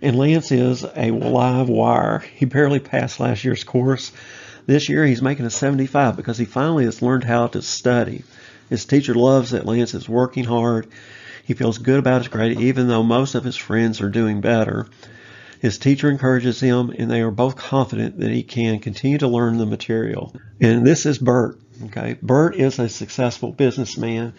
And 0.01 0.17
Lance 0.17 0.51
is 0.53 0.85
a 0.95 1.11
live 1.11 1.67
wire. 1.67 2.19
He 2.19 2.45
barely 2.45 2.79
passed 2.79 3.19
last 3.19 3.43
year's 3.43 3.65
course. 3.65 4.13
This 4.65 4.87
year 4.87 5.05
he's 5.05 5.21
making 5.21 5.45
a 5.45 5.49
75 5.49 6.15
because 6.15 6.37
he 6.37 6.45
finally 6.45 6.85
has 6.85 7.01
learned 7.01 7.25
how 7.25 7.47
to 7.47 7.61
study. 7.61 8.23
His 8.69 8.85
teacher 8.85 9.13
loves 9.13 9.51
that 9.51 9.65
Lance 9.65 9.93
is 9.93 10.07
working 10.07 10.45
hard. 10.45 10.87
He 11.49 11.55
feels 11.55 11.79
good 11.79 11.97
about 11.97 12.21
his 12.21 12.27
grade, 12.27 12.59
even 12.59 12.87
though 12.87 13.01
most 13.01 13.33
of 13.33 13.43
his 13.43 13.55
friends 13.55 14.01
are 14.01 14.09
doing 14.09 14.39
better. 14.39 14.85
His 15.59 15.79
teacher 15.79 16.07
encourages 16.07 16.59
him, 16.59 16.93
and 16.95 17.09
they 17.09 17.21
are 17.21 17.31
both 17.31 17.55
confident 17.55 18.19
that 18.19 18.29
he 18.29 18.43
can 18.43 18.77
continue 18.77 19.17
to 19.17 19.27
learn 19.27 19.57
the 19.57 19.65
material. 19.65 20.35
And 20.61 20.85
this 20.85 21.07
is 21.07 21.17
Bert. 21.17 21.57
Okay, 21.85 22.17
Bert 22.21 22.55
is 22.55 22.77
a 22.77 22.87
successful 22.87 23.51
businessman, 23.51 24.33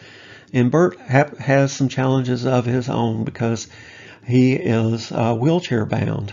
and 0.52 0.70
Bert 0.70 1.00
ha- 1.00 1.34
has 1.40 1.72
some 1.72 1.88
challenges 1.88 2.46
of 2.46 2.64
his 2.64 2.88
own 2.88 3.24
because 3.24 3.66
he 4.24 4.52
is 4.52 5.10
uh, 5.10 5.34
wheelchair 5.34 5.84
bound. 5.86 6.32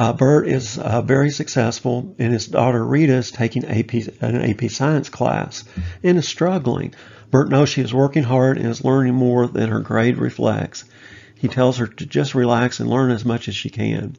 Uh, 0.00 0.14
Bert 0.14 0.48
is 0.48 0.78
uh, 0.78 1.02
very 1.02 1.28
successful, 1.28 2.14
and 2.18 2.32
his 2.32 2.46
daughter 2.46 2.82
Rita 2.82 3.12
is 3.12 3.30
taking 3.30 3.66
AP, 3.66 3.92
an 4.22 4.40
AP 4.40 4.70
Science 4.70 5.10
class 5.10 5.62
and 6.02 6.16
is 6.16 6.26
struggling. 6.26 6.94
Bert 7.30 7.50
knows 7.50 7.68
she 7.68 7.82
is 7.82 7.92
working 7.92 8.22
hard 8.22 8.56
and 8.56 8.66
is 8.68 8.82
learning 8.82 9.12
more 9.12 9.46
than 9.46 9.68
her 9.68 9.80
grade 9.80 10.16
reflects. 10.16 10.84
He 11.34 11.48
tells 11.48 11.76
her 11.76 11.86
to 11.86 12.06
just 12.06 12.34
relax 12.34 12.80
and 12.80 12.88
learn 12.88 13.10
as 13.10 13.26
much 13.26 13.46
as 13.46 13.54
she 13.54 13.68
can. 13.68 14.16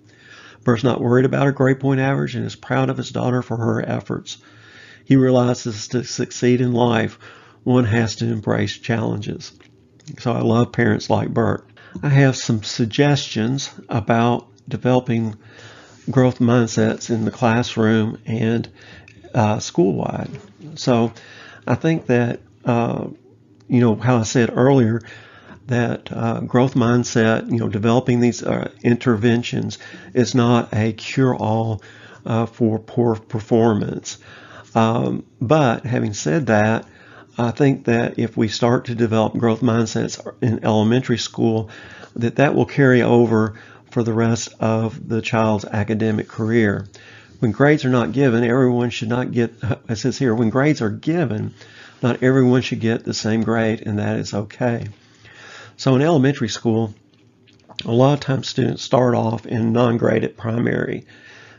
Bert's 0.63 0.83
not 0.83 1.01
worried 1.01 1.25
about 1.25 1.47
her 1.47 1.51
grade 1.51 1.79
point 1.79 1.99
average 1.99 2.35
and 2.35 2.45
is 2.45 2.55
proud 2.55 2.91
of 2.91 2.97
his 2.97 3.09
daughter 3.09 3.41
for 3.41 3.57
her 3.57 3.83
efforts. 3.83 4.37
He 5.03 5.15
realizes 5.15 5.87
to 5.87 6.03
succeed 6.03 6.61
in 6.61 6.73
life, 6.73 7.17
one 7.63 7.85
has 7.85 8.17
to 8.17 8.27
embrace 8.27 8.77
challenges. 8.77 9.51
So 10.19 10.31
I 10.31 10.41
love 10.41 10.73
parents 10.73 11.09
like 11.09 11.33
Bert. 11.33 11.65
I 12.03 12.09
have 12.09 12.35
some 12.35 12.61
suggestions 12.61 13.71
about 13.89 14.50
developing 14.67 15.35
growth 16.09 16.39
mindsets 16.39 17.09
in 17.09 17.25
the 17.25 17.31
classroom 17.31 18.19
and 18.25 18.69
uh, 19.33 19.59
school 19.59 19.93
wide. 19.93 20.29
So 20.75 21.13
I 21.67 21.75
think 21.75 22.07
that, 22.07 22.39
uh, 22.65 23.07
you 23.67 23.79
know, 23.79 23.95
how 23.95 24.17
I 24.17 24.23
said 24.23 24.51
earlier, 24.53 25.01
that 25.67 26.11
uh, 26.11 26.41
growth 26.41 26.73
mindset, 26.73 27.49
you 27.49 27.57
know, 27.57 27.69
developing 27.69 28.19
these 28.19 28.43
uh, 28.43 28.71
interventions 28.83 29.77
is 30.13 30.35
not 30.35 30.73
a 30.73 30.93
cure 30.93 31.35
all 31.35 31.81
uh, 32.25 32.45
for 32.45 32.79
poor 32.79 33.15
performance. 33.15 34.17
Um, 34.75 35.25
but 35.39 35.85
having 35.85 36.13
said 36.13 36.47
that, 36.47 36.85
I 37.37 37.51
think 37.51 37.85
that 37.85 38.19
if 38.19 38.35
we 38.35 38.47
start 38.47 38.85
to 38.85 38.95
develop 38.95 39.33
growth 39.33 39.61
mindsets 39.61 40.19
in 40.41 40.63
elementary 40.65 41.17
school, 41.17 41.69
that 42.15 42.35
that 42.35 42.55
will 42.55 42.65
carry 42.65 43.01
over 43.01 43.59
for 43.91 44.03
the 44.03 44.13
rest 44.13 44.53
of 44.59 45.07
the 45.07 45.21
child's 45.21 45.65
academic 45.65 46.27
career. 46.27 46.87
When 47.39 47.51
grades 47.51 47.85
are 47.85 47.89
not 47.89 48.11
given, 48.11 48.43
everyone 48.43 48.89
should 48.89 49.09
not 49.09 49.31
get, 49.31 49.53
it 49.89 49.97
says 49.97 50.17
here, 50.17 50.33
when 50.33 50.49
grades 50.49 50.81
are 50.81 50.89
given, 50.89 51.53
not 52.01 52.23
everyone 52.23 52.61
should 52.61 52.79
get 52.79 53.03
the 53.03 53.13
same 53.13 53.43
grade, 53.43 53.83
and 53.85 53.99
that 53.99 54.17
is 54.17 54.33
okay. 54.33 54.87
So 55.77 55.95
in 55.95 56.01
elementary 56.01 56.49
school, 56.49 56.93
a 57.85 57.91
lot 57.91 58.13
of 58.13 58.19
times 58.19 58.47
students 58.47 58.83
start 58.83 59.15
off 59.15 59.45
in 59.45 59.73
non-graded 59.73 60.37
primary, 60.37 61.05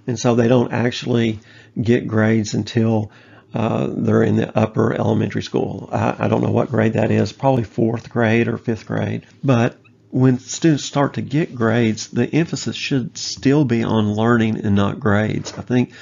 and 0.07 0.19
so 0.19 0.35
they 0.35 0.49
don't 0.49 0.73
actually 0.73 1.41
get 1.81 2.07
grades 2.07 2.55
until 2.55 3.11
uh, 3.55 3.89
they're 3.91 4.23
in 4.23 4.37
the 4.37 4.57
upper 4.57 4.95
elementary 4.95 5.43
school. 5.43 5.89
I, 5.93 6.25
I, 6.25 6.29
don't 6.29 6.43
know 6.43 6.51
what 6.51 6.71
grade 6.71 6.95
that 6.95 7.11
is, 7.11 7.33
probably 7.33 7.65
fourth 7.65 8.09
grade 8.09 8.49
or 8.49 8.57
fifth 8.57 8.87
grade. 8.87 9.27
But 9.45 9.77
when 10.13 10.39
students 10.39 10.85
start 10.85 11.15
to 11.15 11.23
get 11.23 11.55
grades, 11.55 12.09
the 12.09 12.27
emphasis 12.35 12.77
should 12.77 13.17
still 13.17 13.65
be 13.65 13.83
on 13.83 14.13
learning 14.13 14.63
and 14.63 14.77
not 14.77 15.01
grades. 15.01 15.55
I 15.55 15.63
think 15.63 15.93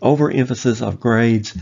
overemphasis 0.00 0.80
of 0.80 1.00
grades 1.00 1.58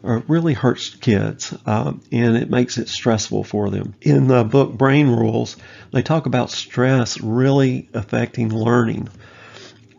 really 0.00 0.54
hurts 0.54 0.90
kids 0.90 1.52
um, 1.66 2.02
and 2.12 2.36
it 2.36 2.50
makes 2.50 2.78
it 2.78 2.88
stressful 2.88 3.42
for 3.42 3.68
them. 3.68 3.94
In 4.00 4.28
the 4.28 4.44
book 4.44 4.74
Brain 4.74 5.08
Rules, 5.08 5.56
they 5.92 6.02
talk 6.02 6.26
about 6.26 6.50
stress 6.50 7.20
really 7.20 7.88
affecting 7.94 8.54
learning. 8.54 9.08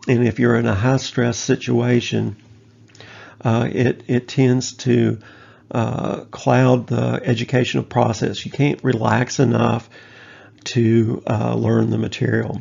And 0.08 0.26
if 0.26 0.38
you're 0.38 0.56
in 0.56 0.66
a 0.66 0.74
high 0.74 0.96
stress 0.96 1.36
situation, 1.36 2.36
uh, 3.44 3.68
it, 3.70 4.04
it 4.06 4.26
tends 4.26 4.72
to 4.78 5.18
uh, 5.70 6.20
cloud 6.30 6.86
the 6.86 7.20
educational 7.22 7.84
process. 7.84 8.46
You 8.46 8.50
can't 8.50 8.82
relax 8.82 9.38
enough 9.38 9.90
to 10.64 11.22
uh, 11.26 11.54
learn 11.54 11.90
the 11.90 11.98
material. 11.98 12.60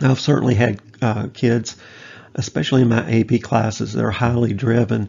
I've 0.00 0.20
certainly 0.20 0.54
had 0.54 0.80
uh, 1.00 1.28
kids, 1.32 1.76
especially 2.34 2.82
in 2.82 2.88
my 2.88 3.20
AP 3.20 3.42
classes, 3.42 3.92
that 3.92 4.04
are 4.04 4.10
highly 4.10 4.52
driven. 4.52 5.08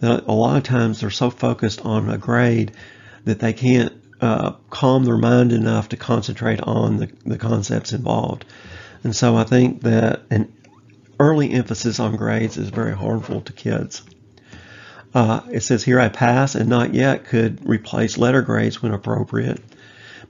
That 0.00 0.26
a 0.26 0.32
lot 0.32 0.56
of 0.56 0.64
times 0.64 1.00
they're 1.00 1.10
so 1.10 1.30
focused 1.30 1.80
on 1.84 2.10
a 2.10 2.18
grade 2.18 2.72
that 3.24 3.40
they 3.40 3.52
can't 3.52 3.92
uh, 4.20 4.52
calm 4.70 5.04
their 5.04 5.16
mind 5.16 5.52
enough 5.52 5.90
to 5.90 5.96
concentrate 5.96 6.60
on 6.60 6.98
the, 6.98 7.10
the 7.24 7.38
concepts 7.38 7.92
involved. 7.92 8.44
And 9.02 9.14
so 9.14 9.36
I 9.36 9.44
think 9.44 9.82
that 9.82 10.22
an 10.30 10.52
early 11.20 11.52
emphasis 11.52 12.00
on 12.00 12.16
grades 12.16 12.56
is 12.56 12.70
very 12.70 12.96
harmful 12.96 13.42
to 13.42 13.52
kids. 13.52 14.02
Uh, 15.14 15.40
it 15.50 15.62
says 15.62 15.84
here, 15.84 16.00
I 16.00 16.08
pass 16.08 16.54
and 16.54 16.68
not 16.68 16.92
yet 16.92 17.26
could 17.26 17.66
replace 17.68 18.18
letter 18.18 18.42
grades 18.42 18.82
when 18.82 18.92
appropriate. 18.92 19.60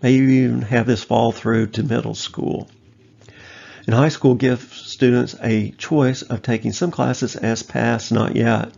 Maybe 0.05 0.35
even 0.35 0.61
have 0.61 0.85
this 0.87 1.03
fall 1.03 1.33
through 1.33 1.69
to 1.69 1.83
middle 1.83 2.15
school. 2.15 2.69
In 3.87 3.95
high 3.95 4.11
school, 4.11 4.35
give 4.35 4.61
students 4.75 5.35
a 5.43 5.71
choice 5.71 6.21
of 6.21 6.43
taking 6.43 6.73
some 6.73 6.91
classes 6.91 7.37
as 7.37 7.63
pass, 7.63 8.13
not 8.13 8.37
yet. 8.37 8.71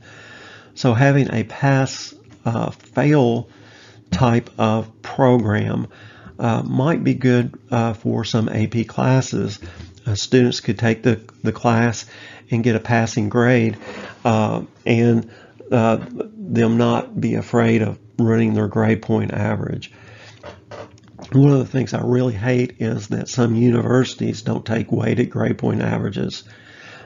So 0.77 0.95
having 0.95 1.35
a 1.35 1.43
pass 1.43 2.15
uh, 2.45 2.71
fail 2.71 3.49
type 4.13 4.51
of 4.57 5.03
program 5.03 5.89
uh, 6.39 6.63
might 6.63 7.03
be 7.03 7.15
good 7.15 7.59
uh, 7.73 7.95
for 7.95 8.23
some 8.23 8.49
AP 8.49 8.87
classes. 8.87 9.59
Uh, 10.07 10.15
students 10.15 10.61
could 10.61 10.79
take 10.79 11.03
the, 11.03 11.21
the 11.43 11.51
class 11.51 12.07
and 12.53 12.63
get 12.63 12.77
a 12.77 12.81
passing 12.81 13.31
grade 13.31 13.77
uh, 14.25 14.63
and 14.87 15.29
uh, 15.73 15.99
them 16.37 16.77
not 16.79 17.21
be 17.21 17.35
afraid 17.35 17.83
of 17.83 17.99
running 18.17 18.55
their 18.55 18.69
grade 18.69 19.03
point 19.03 19.33
average. 19.33 19.91
One 21.33 21.51
of 21.51 21.59
the 21.59 21.67
things 21.67 21.93
I 21.93 22.03
really 22.03 22.35
hate 22.35 22.77
is 22.79 23.09
that 23.09 23.29
some 23.29 23.55
universities 23.57 24.43
don't 24.43 24.65
take 24.65 24.93
weighted 24.93 25.29
grade 25.31 25.59
point 25.59 25.83
averages. 25.83 26.45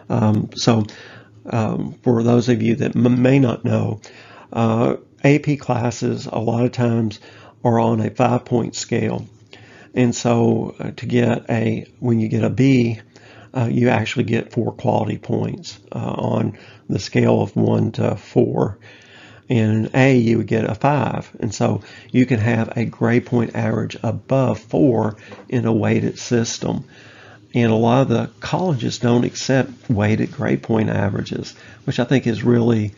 Um, 0.08 0.50
so, 0.54 0.84
um, 1.46 1.94
for 2.02 2.22
those 2.22 2.48
of 2.48 2.60
you 2.62 2.76
that 2.76 2.94
may 2.94 3.38
not 3.38 3.64
know, 3.64 4.00
uh, 4.52 4.96
AP 5.24 5.58
classes 5.58 6.26
a 6.26 6.38
lot 6.38 6.64
of 6.64 6.72
times 6.72 7.18
are 7.64 7.78
on 7.80 8.00
a 8.00 8.10
five 8.10 8.44
point 8.44 8.74
scale. 8.74 9.26
And 9.94 10.14
so, 10.14 10.74
uh, 10.78 10.90
to 10.92 11.06
get 11.06 11.48
a, 11.48 11.86
when 11.98 12.20
you 12.20 12.28
get 12.28 12.44
a 12.44 12.50
B, 12.50 13.00
uh, 13.56 13.68
you 13.70 13.88
actually 13.88 14.24
get 14.24 14.52
four 14.52 14.72
quality 14.72 15.18
points 15.18 15.80
uh, 15.92 15.98
on 15.98 16.58
the 16.88 16.98
scale 16.98 17.42
of 17.42 17.56
one 17.56 17.92
to 17.92 18.16
four. 18.16 18.78
In 19.50 19.90
A, 19.94 20.16
you 20.16 20.38
would 20.38 20.46
get 20.46 20.70
a 20.70 20.76
five. 20.76 21.28
And 21.40 21.52
so 21.52 21.82
you 22.12 22.24
can 22.24 22.38
have 22.38 22.72
a 22.76 22.84
grade 22.84 23.26
point 23.26 23.56
average 23.56 23.96
above 24.00 24.60
four 24.60 25.16
in 25.48 25.66
a 25.66 25.72
weighted 25.72 26.20
system. 26.20 26.84
And 27.52 27.72
a 27.72 27.74
lot 27.74 28.02
of 28.02 28.08
the 28.08 28.30
colleges 28.38 29.00
don't 29.00 29.24
accept 29.24 29.90
weighted 29.90 30.30
grade 30.30 30.62
point 30.62 30.88
averages, 30.88 31.56
which 31.82 31.98
I 31.98 32.04
think 32.04 32.28
is 32.28 32.44
really 32.44 32.94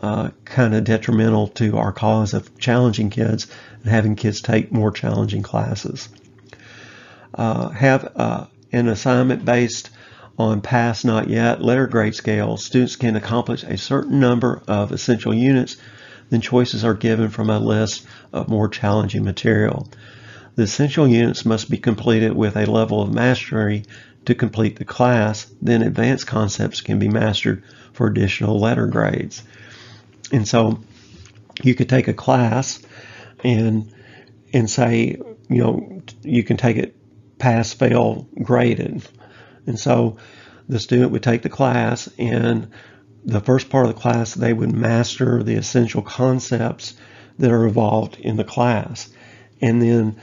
uh, 0.00 0.30
kind 0.44 0.74
of 0.74 0.82
detrimental 0.82 1.46
to 1.48 1.78
our 1.78 1.92
cause 1.92 2.34
of 2.34 2.58
challenging 2.58 3.10
kids 3.10 3.46
and 3.82 3.92
having 3.92 4.16
kids 4.16 4.40
take 4.40 4.72
more 4.72 4.90
challenging 4.90 5.44
classes. 5.44 6.08
Uh, 7.32 7.68
have 7.68 8.12
uh, 8.16 8.46
an 8.72 8.88
assignment 8.88 9.44
based 9.44 9.90
on 10.38 10.60
pass 10.60 11.04
not 11.04 11.28
yet 11.28 11.62
letter 11.62 11.86
grade 11.86 12.14
scale, 12.14 12.56
students 12.56 12.96
can 12.96 13.16
accomplish 13.16 13.62
a 13.64 13.76
certain 13.76 14.20
number 14.20 14.62
of 14.66 14.92
essential 14.92 15.34
units, 15.34 15.76
then 16.30 16.40
choices 16.40 16.84
are 16.84 16.94
given 16.94 17.28
from 17.28 17.50
a 17.50 17.58
list 17.58 18.06
of 18.32 18.48
more 18.48 18.68
challenging 18.68 19.24
material. 19.24 19.88
The 20.54 20.62
essential 20.64 21.06
units 21.06 21.44
must 21.44 21.70
be 21.70 21.78
completed 21.78 22.32
with 22.34 22.56
a 22.56 22.66
level 22.66 23.02
of 23.02 23.12
mastery 23.12 23.84
to 24.24 24.34
complete 24.34 24.76
the 24.76 24.84
class, 24.84 25.46
then 25.60 25.82
advanced 25.82 26.26
concepts 26.26 26.80
can 26.80 26.98
be 26.98 27.08
mastered 27.08 27.64
for 27.92 28.06
additional 28.06 28.58
letter 28.58 28.86
grades. 28.86 29.42
And 30.30 30.46
so 30.46 30.80
you 31.62 31.74
could 31.74 31.88
take 31.88 32.08
a 32.08 32.14
class 32.14 32.80
and 33.44 33.92
and 34.54 34.68
say, 34.68 35.18
you 35.48 35.62
know, 35.62 36.02
you 36.22 36.44
can 36.44 36.56
take 36.56 36.76
it 36.76 36.96
pass 37.38 37.72
fail 37.72 38.28
graded 38.42 39.02
and 39.66 39.78
so 39.78 40.16
the 40.68 40.78
student 40.78 41.10
would 41.12 41.22
take 41.22 41.42
the 41.42 41.48
class, 41.48 42.08
and 42.18 42.68
the 43.24 43.40
first 43.40 43.70
part 43.70 43.86
of 43.86 43.94
the 43.94 44.00
class, 44.00 44.34
they 44.34 44.52
would 44.52 44.72
master 44.72 45.42
the 45.42 45.54
essential 45.54 46.02
concepts 46.02 46.94
that 47.38 47.50
are 47.50 47.66
involved 47.66 48.18
in 48.18 48.36
the 48.36 48.44
class. 48.44 49.10
And 49.60 49.80
then 49.80 50.16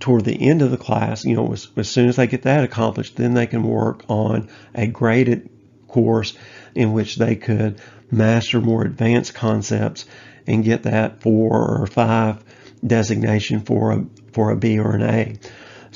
toward 0.00 0.24
the 0.24 0.48
end 0.48 0.62
of 0.62 0.70
the 0.70 0.76
class, 0.76 1.24
you 1.24 1.34
know, 1.34 1.52
as, 1.52 1.68
as 1.76 1.88
soon 1.88 2.08
as 2.08 2.16
they 2.16 2.26
get 2.26 2.42
that 2.42 2.64
accomplished, 2.64 3.16
then 3.16 3.34
they 3.34 3.46
can 3.46 3.62
work 3.62 4.04
on 4.08 4.48
a 4.74 4.86
graded 4.86 5.48
course 5.88 6.36
in 6.74 6.92
which 6.92 7.16
they 7.16 7.36
could 7.36 7.80
master 8.10 8.60
more 8.60 8.82
advanced 8.82 9.34
concepts 9.34 10.04
and 10.46 10.64
get 10.64 10.84
that 10.84 11.20
four 11.22 11.80
or 11.80 11.86
five 11.86 12.44
designation 12.86 13.60
for 13.60 13.92
a 13.92 14.06
for 14.32 14.50
a 14.50 14.56
B 14.56 14.78
or 14.78 14.94
an 14.94 15.02
A. 15.02 15.36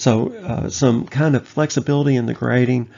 So 0.01 0.33
uh, 0.33 0.71
some 0.71 1.07
kind 1.07 1.37
of 1.37 1.47
flexibility 1.47 2.17
in 2.17 2.25
the 2.25 2.33
grading 2.33 2.89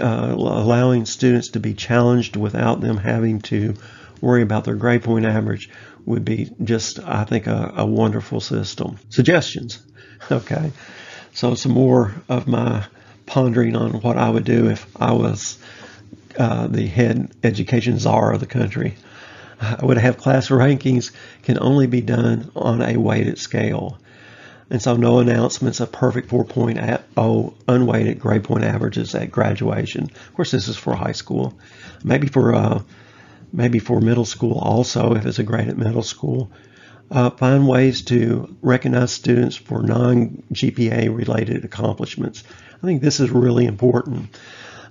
uh, 0.00 0.32
allowing 0.34 1.04
students 1.04 1.48
to 1.48 1.60
be 1.60 1.74
challenged 1.74 2.36
without 2.36 2.80
them 2.80 2.96
having 2.96 3.42
to 3.42 3.74
worry 4.22 4.40
about 4.40 4.64
their 4.64 4.74
grade 4.74 5.02
point 5.02 5.26
average 5.26 5.68
would 6.06 6.24
be 6.24 6.50
just, 6.64 7.00
I 7.00 7.24
think, 7.24 7.48
a, 7.48 7.74
a 7.76 7.84
wonderful 7.84 8.40
system. 8.40 8.98
Suggestions. 9.10 9.82
Okay. 10.30 10.72
So, 11.34 11.54
some 11.54 11.72
more 11.72 12.14
of 12.30 12.46
my 12.46 12.86
pondering 13.26 13.76
on 13.76 14.00
what 14.00 14.16
I 14.16 14.30
would 14.30 14.44
do 14.44 14.70
if 14.70 14.86
I 14.96 15.12
was 15.12 15.58
uh, 16.38 16.66
the 16.66 16.86
head 16.86 17.30
education 17.44 17.98
czar 17.98 18.32
of 18.32 18.40
the 18.40 18.46
country. 18.46 18.96
I 19.60 19.84
would 19.84 19.98
have 19.98 20.16
class 20.16 20.48
rankings 20.48 21.12
can 21.42 21.58
only 21.60 21.86
be 21.88 22.00
done 22.00 22.50
on 22.56 22.80
a 22.80 22.96
weighted 22.96 23.38
scale. 23.38 23.98
And 24.70 24.82
so 24.82 24.96
no 24.96 25.18
announcements 25.18 25.80
of 25.80 25.92
perfect 25.92 26.28
4.0 26.28 27.54
unweighted 27.66 28.18
grade 28.18 28.44
point 28.44 28.64
averages 28.64 29.14
at 29.14 29.30
graduation. 29.30 30.04
Of 30.04 30.34
course, 30.34 30.50
this 30.50 30.68
is 30.68 30.76
for 30.76 30.94
high 30.94 31.12
school. 31.12 31.58
Maybe 32.04 32.26
for 32.28 32.54
uh, 32.54 32.82
maybe 33.52 33.78
for 33.78 34.00
middle 34.00 34.26
school 34.26 34.58
also, 34.58 35.14
if 35.14 35.24
it's 35.24 35.38
a 35.38 35.42
grade 35.42 35.68
at 35.68 35.78
middle 35.78 36.02
school. 36.02 36.50
Uh, 37.10 37.30
find 37.30 37.66
ways 37.66 38.02
to 38.02 38.54
recognize 38.60 39.10
students 39.10 39.56
for 39.56 39.82
non-GPA 39.82 41.14
related 41.14 41.64
accomplishments. 41.64 42.44
I 42.82 42.86
think 42.86 43.00
this 43.00 43.20
is 43.20 43.30
really 43.30 43.64
important. 43.64 44.38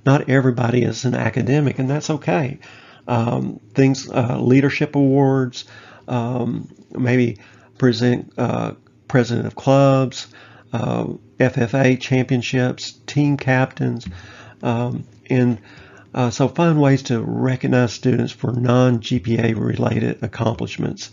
Not 0.03 0.27
everybody 0.27 0.81
is 0.81 1.05
an 1.05 1.13
academic, 1.13 1.77
and 1.77 1.87
that's 1.87 2.09
okay. 2.09 2.57
Um, 3.07 3.59
things, 3.75 4.09
uh, 4.09 4.39
leadership 4.39 4.95
awards, 4.95 5.65
um, 6.07 6.73
maybe 6.91 7.37
present 7.77 8.33
uh, 8.35 8.73
president 9.07 9.47
of 9.47 9.55
clubs, 9.55 10.27
uh, 10.73 11.05
FFA 11.39 11.99
championships, 11.99 12.93
team 13.05 13.37
captains, 13.37 14.07
um, 14.61 15.05
and 15.29 15.59
uh, 16.13 16.29
so 16.29 16.47
find 16.47 16.81
ways 16.81 17.03
to 17.03 17.21
recognize 17.21 17.93
students 17.93 18.31
for 18.31 18.51
non-GPA 18.51 19.55
related 19.55 20.23
accomplishments. 20.23 21.11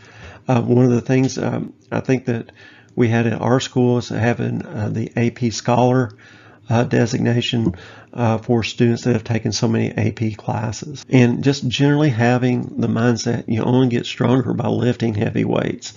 Uh, 0.48 0.62
one 0.62 0.84
of 0.84 0.92
the 0.92 1.00
things 1.00 1.36
um, 1.36 1.74
I 1.90 2.00
think 2.00 2.26
that 2.26 2.52
we 2.96 3.08
had 3.08 3.26
at 3.26 3.40
our 3.40 3.60
school 3.60 3.98
is 3.98 4.08
having 4.08 4.64
uh, 4.64 4.88
the 4.90 5.12
AP 5.16 5.52
Scholar 5.52 6.16
uh, 6.68 6.84
designation 6.84 7.74
uh, 8.12 8.38
for 8.38 8.62
students 8.62 9.04
that 9.04 9.12
have 9.12 9.24
taken 9.24 9.52
so 9.52 9.68
many 9.68 9.90
AP 9.92 10.36
classes. 10.36 11.04
And 11.08 11.44
just 11.44 11.66
generally 11.68 12.10
having 12.10 12.80
the 12.80 12.86
mindset 12.86 13.44
you 13.48 13.62
only 13.62 13.88
get 13.88 14.06
stronger 14.06 14.54
by 14.54 14.68
lifting 14.68 15.14
heavy 15.14 15.44
weights. 15.44 15.94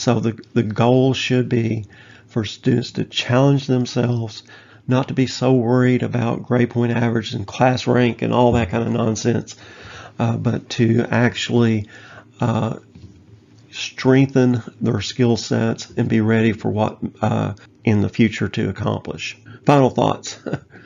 So 0.00 0.18
the, 0.18 0.42
the 0.54 0.62
goal 0.62 1.12
should 1.12 1.50
be 1.50 1.84
for 2.26 2.46
students 2.46 2.92
to 2.92 3.04
challenge 3.04 3.66
themselves, 3.66 4.42
not 4.88 5.08
to 5.08 5.14
be 5.14 5.26
so 5.26 5.52
worried 5.52 6.02
about 6.02 6.42
grade 6.42 6.70
point 6.70 6.92
average 6.92 7.34
and 7.34 7.46
class 7.46 7.86
rank 7.86 8.22
and 8.22 8.32
all 8.32 8.52
that 8.52 8.70
kind 8.70 8.82
of 8.82 8.94
nonsense, 8.94 9.56
uh, 10.18 10.38
but 10.38 10.70
to 10.70 11.06
actually 11.10 11.86
uh, 12.40 12.78
strengthen 13.72 14.62
their 14.80 15.02
skill 15.02 15.36
sets 15.36 15.90
and 15.90 16.08
be 16.08 16.22
ready 16.22 16.52
for 16.52 16.70
what 16.70 16.98
uh, 17.20 17.52
in 17.84 18.00
the 18.00 18.08
future 18.08 18.48
to 18.48 18.70
accomplish. 18.70 19.36
Final 19.66 19.90
thoughts. 19.90 20.38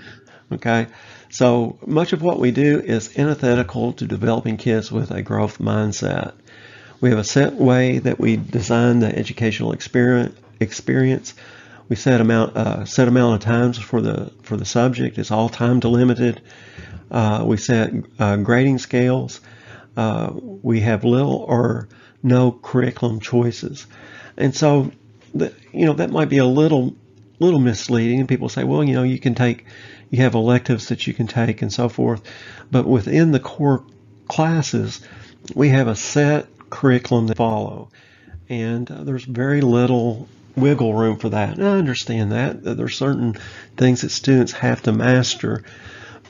okay, 0.52 0.88
so 1.30 1.78
much 1.86 2.12
of 2.12 2.20
what 2.20 2.40
we 2.40 2.50
do 2.50 2.80
is 2.80 3.16
antithetical 3.16 3.92
to 3.92 4.08
developing 4.08 4.56
kids 4.56 4.90
with 4.90 5.12
a 5.12 5.22
growth 5.22 5.58
mindset. 5.58 6.34
We 7.04 7.10
have 7.10 7.18
a 7.18 7.24
set 7.24 7.52
way 7.56 7.98
that 7.98 8.18
we 8.18 8.38
design 8.38 9.00
the 9.00 9.14
educational 9.14 9.72
experience. 9.72 11.34
We 11.90 11.96
set 11.96 12.22
amount 12.22 12.56
uh, 12.56 12.86
set 12.86 13.08
amount 13.08 13.34
of 13.34 13.40
times 13.42 13.76
for 13.76 14.00
the 14.00 14.32
for 14.42 14.56
the 14.56 14.64
subject. 14.64 15.18
It's 15.18 15.30
all 15.30 15.50
time 15.50 15.80
delimited. 15.80 16.40
Uh, 17.10 17.44
we 17.46 17.58
set 17.58 17.92
uh, 18.18 18.36
grading 18.36 18.78
scales. 18.78 19.42
Uh, 19.94 20.30
we 20.32 20.80
have 20.80 21.04
little 21.04 21.44
or 21.46 21.88
no 22.22 22.52
curriculum 22.52 23.20
choices, 23.20 23.86
and 24.38 24.56
so 24.56 24.90
the, 25.34 25.52
you 25.74 25.84
know 25.84 25.92
that 25.92 26.08
might 26.08 26.30
be 26.30 26.38
a 26.38 26.46
little 26.46 26.96
little 27.38 27.60
misleading. 27.60 28.20
And 28.20 28.28
people 28.30 28.48
say, 28.48 28.64
well, 28.64 28.82
you 28.82 28.94
know, 28.94 29.02
you 29.02 29.18
can 29.18 29.34
take, 29.34 29.66
you 30.08 30.22
have 30.22 30.34
electives 30.34 30.88
that 30.88 31.06
you 31.06 31.12
can 31.12 31.26
take 31.26 31.60
and 31.60 31.70
so 31.70 31.90
forth. 31.90 32.22
But 32.70 32.86
within 32.86 33.30
the 33.32 33.40
core 33.40 33.84
classes, 34.26 35.06
we 35.54 35.68
have 35.68 35.86
a 35.86 35.96
set 35.96 36.46
curriculum 36.74 37.28
to 37.28 37.34
follow. 37.34 37.88
And 38.48 38.90
uh, 38.90 39.04
there's 39.04 39.24
very 39.24 39.60
little 39.60 40.28
wiggle 40.56 40.92
room 40.92 41.18
for 41.18 41.28
that. 41.30 41.56
And 41.56 41.66
I 41.66 41.78
understand 41.78 42.32
that. 42.32 42.64
that 42.64 42.76
there's 42.76 42.96
certain 42.96 43.36
things 43.76 44.02
that 44.02 44.10
students 44.10 44.52
have 44.52 44.82
to 44.82 44.92
master. 44.92 45.62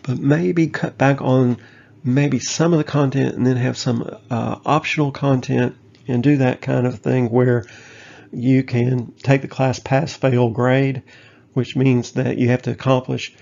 But 0.02 0.18
maybe 0.18 0.66
cut 0.68 0.98
back 0.98 1.22
on 1.22 1.56
maybe 2.04 2.38
some 2.38 2.74
of 2.74 2.78
the 2.78 2.84
content 2.84 3.34
and 3.34 3.46
then 3.46 3.56
have 3.56 3.78
some 3.78 4.02
uh, 4.30 4.56
optional 4.66 5.10
content 5.10 5.76
and 6.06 6.22
do 6.22 6.36
that 6.36 6.60
kind 6.60 6.86
of 6.86 6.98
thing 6.98 7.30
where 7.30 7.64
you 8.30 8.62
can 8.62 9.12
take 9.22 9.40
the 9.40 9.48
class 9.48 9.78
pass 9.78 10.14
fail 10.14 10.50
grade, 10.50 11.02
which 11.54 11.74
means 11.74 12.12
that 12.12 12.36
you 12.36 12.48
have 12.48 12.62
to 12.62 12.70
accomplish 12.70 13.34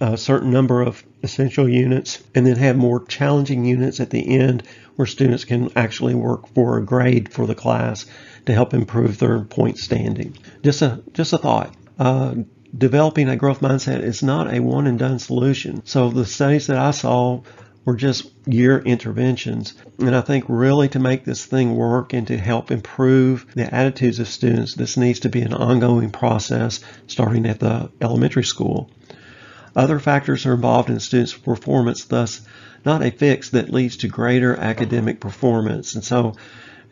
a 0.00 0.16
certain 0.16 0.50
number 0.50 0.82
of 0.82 1.04
essential 1.22 1.68
units 1.68 2.22
and 2.34 2.46
then 2.46 2.56
have 2.56 2.76
more 2.76 3.04
challenging 3.04 3.64
units 3.64 4.00
at 4.00 4.10
the 4.10 4.38
end 4.38 4.62
where 4.96 5.06
students 5.06 5.44
can 5.44 5.70
actually 5.76 6.14
work 6.14 6.48
for 6.54 6.78
a 6.78 6.84
grade 6.84 7.32
for 7.32 7.46
the 7.46 7.54
class 7.54 8.06
to 8.46 8.52
help 8.52 8.74
improve 8.74 9.18
their 9.18 9.40
point 9.40 9.78
standing. 9.78 10.36
Just 10.62 10.82
a 10.82 11.02
just 11.12 11.32
a 11.32 11.38
thought. 11.38 11.74
Uh, 11.98 12.34
developing 12.76 13.28
a 13.28 13.36
growth 13.36 13.60
mindset 13.60 14.02
is 14.02 14.22
not 14.22 14.52
a 14.52 14.60
one 14.60 14.86
and 14.86 14.98
done 14.98 15.18
solution. 15.18 15.84
So 15.84 16.10
the 16.10 16.26
studies 16.26 16.66
that 16.68 16.78
I 16.78 16.90
saw 16.90 17.42
were 17.84 17.96
just 17.96 18.30
year 18.46 18.78
interventions. 18.80 19.72
And 19.98 20.14
I 20.14 20.20
think 20.20 20.44
really 20.48 20.88
to 20.90 20.98
make 20.98 21.24
this 21.24 21.46
thing 21.46 21.74
work 21.74 22.12
and 22.12 22.26
to 22.26 22.36
help 22.36 22.70
improve 22.70 23.46
the 23.54 23.72
attitudes 23.74 24.18
of 24.18 24.28
students, 24.28 24.74
this 24.74 24.98
needs 24.98 25.20
to 25.20 25.30
be 25.30 25.40
an 25.40 25.54
ongoing 25.54 26.10
process 26.10 26.80
starting 27.06 27.46
at 27.46 27.60
the 27.60 27.90
elementary 28.00 28.44
school. 28.44 28.90
Other 29.78 30.00
factors 30.00 30.44
are 30.44 30.54
involved 30.54 30.90
in 30.90 30.98
students' 30.98 31.34
performance, 31.34 32.04
thus 32.04 32.40
not 32.84 33.00
a 33.00 33.12
fix 33.12 33.50
that 33.50 33.72
leads 33.72 33.98
to 33.98 34.08
greater 34.08 34.56
academic 34.56 35.20
performance. 35.20 35.94
And 35.94 36.02
so 36.02 36.34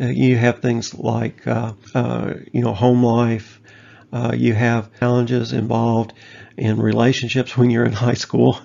uh, 0.01 0.07
you 0.07 0.37
have 0.37 0.61
things 0.61 0.95
like, 0.95 1.45
uh, 1.49 1.73
uh, 1.97 2.35
you 2.53 2.61
know, 2.61 2.73
home 2.73 3.03
life. 3.03 3.61
Uh, 4.13 4.35
you 4.37 4.55
have 4.55 4.97
challenges 5.01 5.53
involved 5.53 6.13
in 6.57 6.81
relationships 6.81 7.57
when 7.57 7.71
you're 7.71 7.85
in 7.85 7.93
high 7.93 8.15
school 8.15 8.61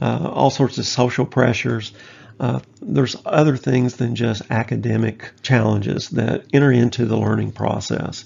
uh, 0.00 0.28
all 0.28 0.50
sorts 0.50 0.78
of 0.78 0.84
social 0.84 1.24
pressures. 1.24 1.92
Uh, 2.40 2.58
there's 2.80 3.14
other 3.24 3.56
things 3.56 3.94
than 3.94 4.16
just 4.16 4.42
academic 4.50 5.30
challenges 5.42 6.08
that 6.08 6.44
enter 6.52 6.72
into 6.72 7.06
the 7.06 7.16
learning 7.16 7.52
process. 7.52 8.24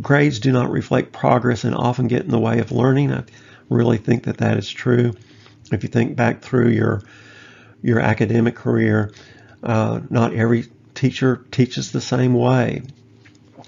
Grades 0.00 0.38
do 0.38 0.52
not 0.52 0.70
reflect 0.70 1.12
progress 1.12 1.64
and 1.64 1.74
often 1.74 2.06
get 2.06 2.22
in 2.22 2.30
the 2.30 2.38
way 2.38 2.60
of 2.60 2.70
learning. 2.70 3.12
I 3.12 3.24
really 3.68 3.98
think 3.98 4.24
that 4.24 4.38
that 4.38 4.58
is 4.58 4.70
true. 4.70 5.14
If 5.72 5.82
you 5.82 5.88
think 5.88 6.16
back 6.16 6.42
through 6.42 6.70
your 6.70 7.02
your 7.82 8.00
academic 8.00 8.54
career, 8.54 9.12
uh, 9.62 10.00
not 10.08 10.34
every 10.34 10.68
teacher 10.94 11.44
teaches 11.50 11.92
the 11.92 12.00
same 12.00 12.34
way. 12.34 12.82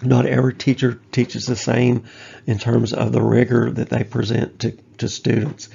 Not 0.02 0.26
every 0.26 0.54
teacher 0.54 1.00
teaches 1.12 1.46
the 1.46 1.56
same 1.56 2.04
in 2.46 2.58
terms 2.58 2.92
of 2.92 3.12
the 3.12 3.22
rigor 3.22 3.70
that 3.70 3.88
they 3.88 4.04
present 4.04 4.60
to, 4.60 4.72
to 4.98 5.08
students. 5.08 5.68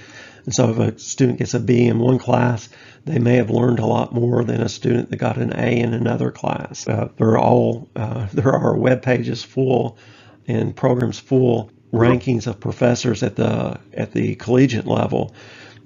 And 0.46 0.54
so 0.54 0.70
if 0.70 0.80
a 0.80 1.00
student 1.00 1.40
gets 1.40 1.54
a 1.54 1.60
B 1.60 1.86
in 1.88 2.00
one 2.00 2.18
class, 2.18 2.70
they 3.06 3.20
may 3.20 3.36
have 3.36 3.50
learned 3.50 3.80
a 3.80 3.86
lot 3.86 4.14
more 4.14 4.44
than 4.44 4.62
a 4.62 4.70
student 4.70 5.10
that 5.10 5.18
got 5.18 5.38
an 5.38 5.54
A 5.54 5.80
in 5.80 5.94
another 5.94 6.32
class. 6.32 6.88
Uh, 6.88 7.10
there 7.18 7.30
are 7.30 7.40
all 7.40 7.90
uh, 7.96 8.28
there 8.34 8.52
are 8.52 8.76
web 8.76 9.02
pages 9.02 9.44
full 9.44 9.98
and 10.48 10.76
programs 10.76 11.20
full 11.20 11.72
rankings 11.92 12.48
of 12.48 12.60
professors 12.60 13.24
at 13.24 13.36
the 13.36 13.80
at 13.94 14.14
the 14.14 14.36
collegiate 14.36 14.88
level, 14.88 15.34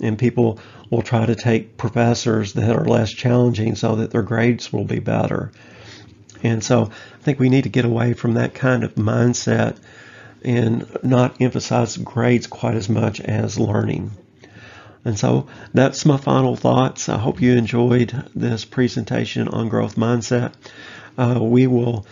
and 0.02 0.18
people 0.18 0.60
will 0.90 1.02
try 1.02 1.26
to 1.26 1.36
take 1.36 1.78
professors 1.78 2.54
that 2.54 2.76
are 2.76 2.86
less 2.86 3.12
challenging 3.12 3.76
so 3.76 3.96
that 3.96 4.12
their 4.12 4.22
grades 4.22 4.72
will 4.72 4.86
be 4.86 5.00
better. 5.00 5.52
And 6.44 6.64
so 6.64 6.84
I 6.84 7.24
think 7.24 7.40
we 7.40 7.50
need 7.50 7.64
to 7.64 7.70
get 7.70 7.86
away 7.86 8.14
from 8.14 8.36
that 8.36 8.54
kind 8.54 8.84
of 8.84 8.96
mindset 8.96 9.78
and 10.44 10.86
not 11.02 11.42
emphasize 11.42 11.98
grades 11.98 12.46
quite 12.46 12.76
as 12.76 12.88
much 12.88 13.20
as 13.20 13.60
learning. 13.60 14.12
And 15.04 15.18
so 15.18 15.48
that's 15.74 16.06
my 16.06 16.18
final 16.18 16.56
thoughts. 16.56 17.10
I 17.10 17.18
hope 17.18 17.42
you 17.42 17.54
enjoyed 17.54 18.30
this 18.36 18.66
presentation 18.66 19.48
on 19.48 19.70
growth 19.70 19.96
mindset. 19.96 20.54
Uh, 21.18 21.40
we 21.42 21.68
will 21.68 22.06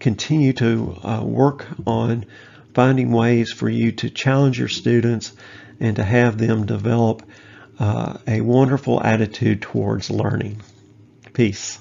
continue 0.00 0.52
to 0.54 0.98
uh, 1.02 1.22
work 1.24 1.66
on 1.86 2.26
finding 2.74 3.12
ways 3.12 3.52
for 3.52 3.68
you 3.68 3.92
to 3.92 4.10
challenge 4.10 4.58
your 4.58 4.68
students 4.68 5.32
and 5.80 5.96
to 5.96 6.04
have 6.04 6.38
them 6.38 6.66
develop 6.66 7.22
uh, 7.78 8.18
a 8.26 8.40
wonderful 8.40 9.02
attitude 9.02 9.62
towards 9.62 10.10
learning. 10.10 10.62
Peace. 11.32 11.78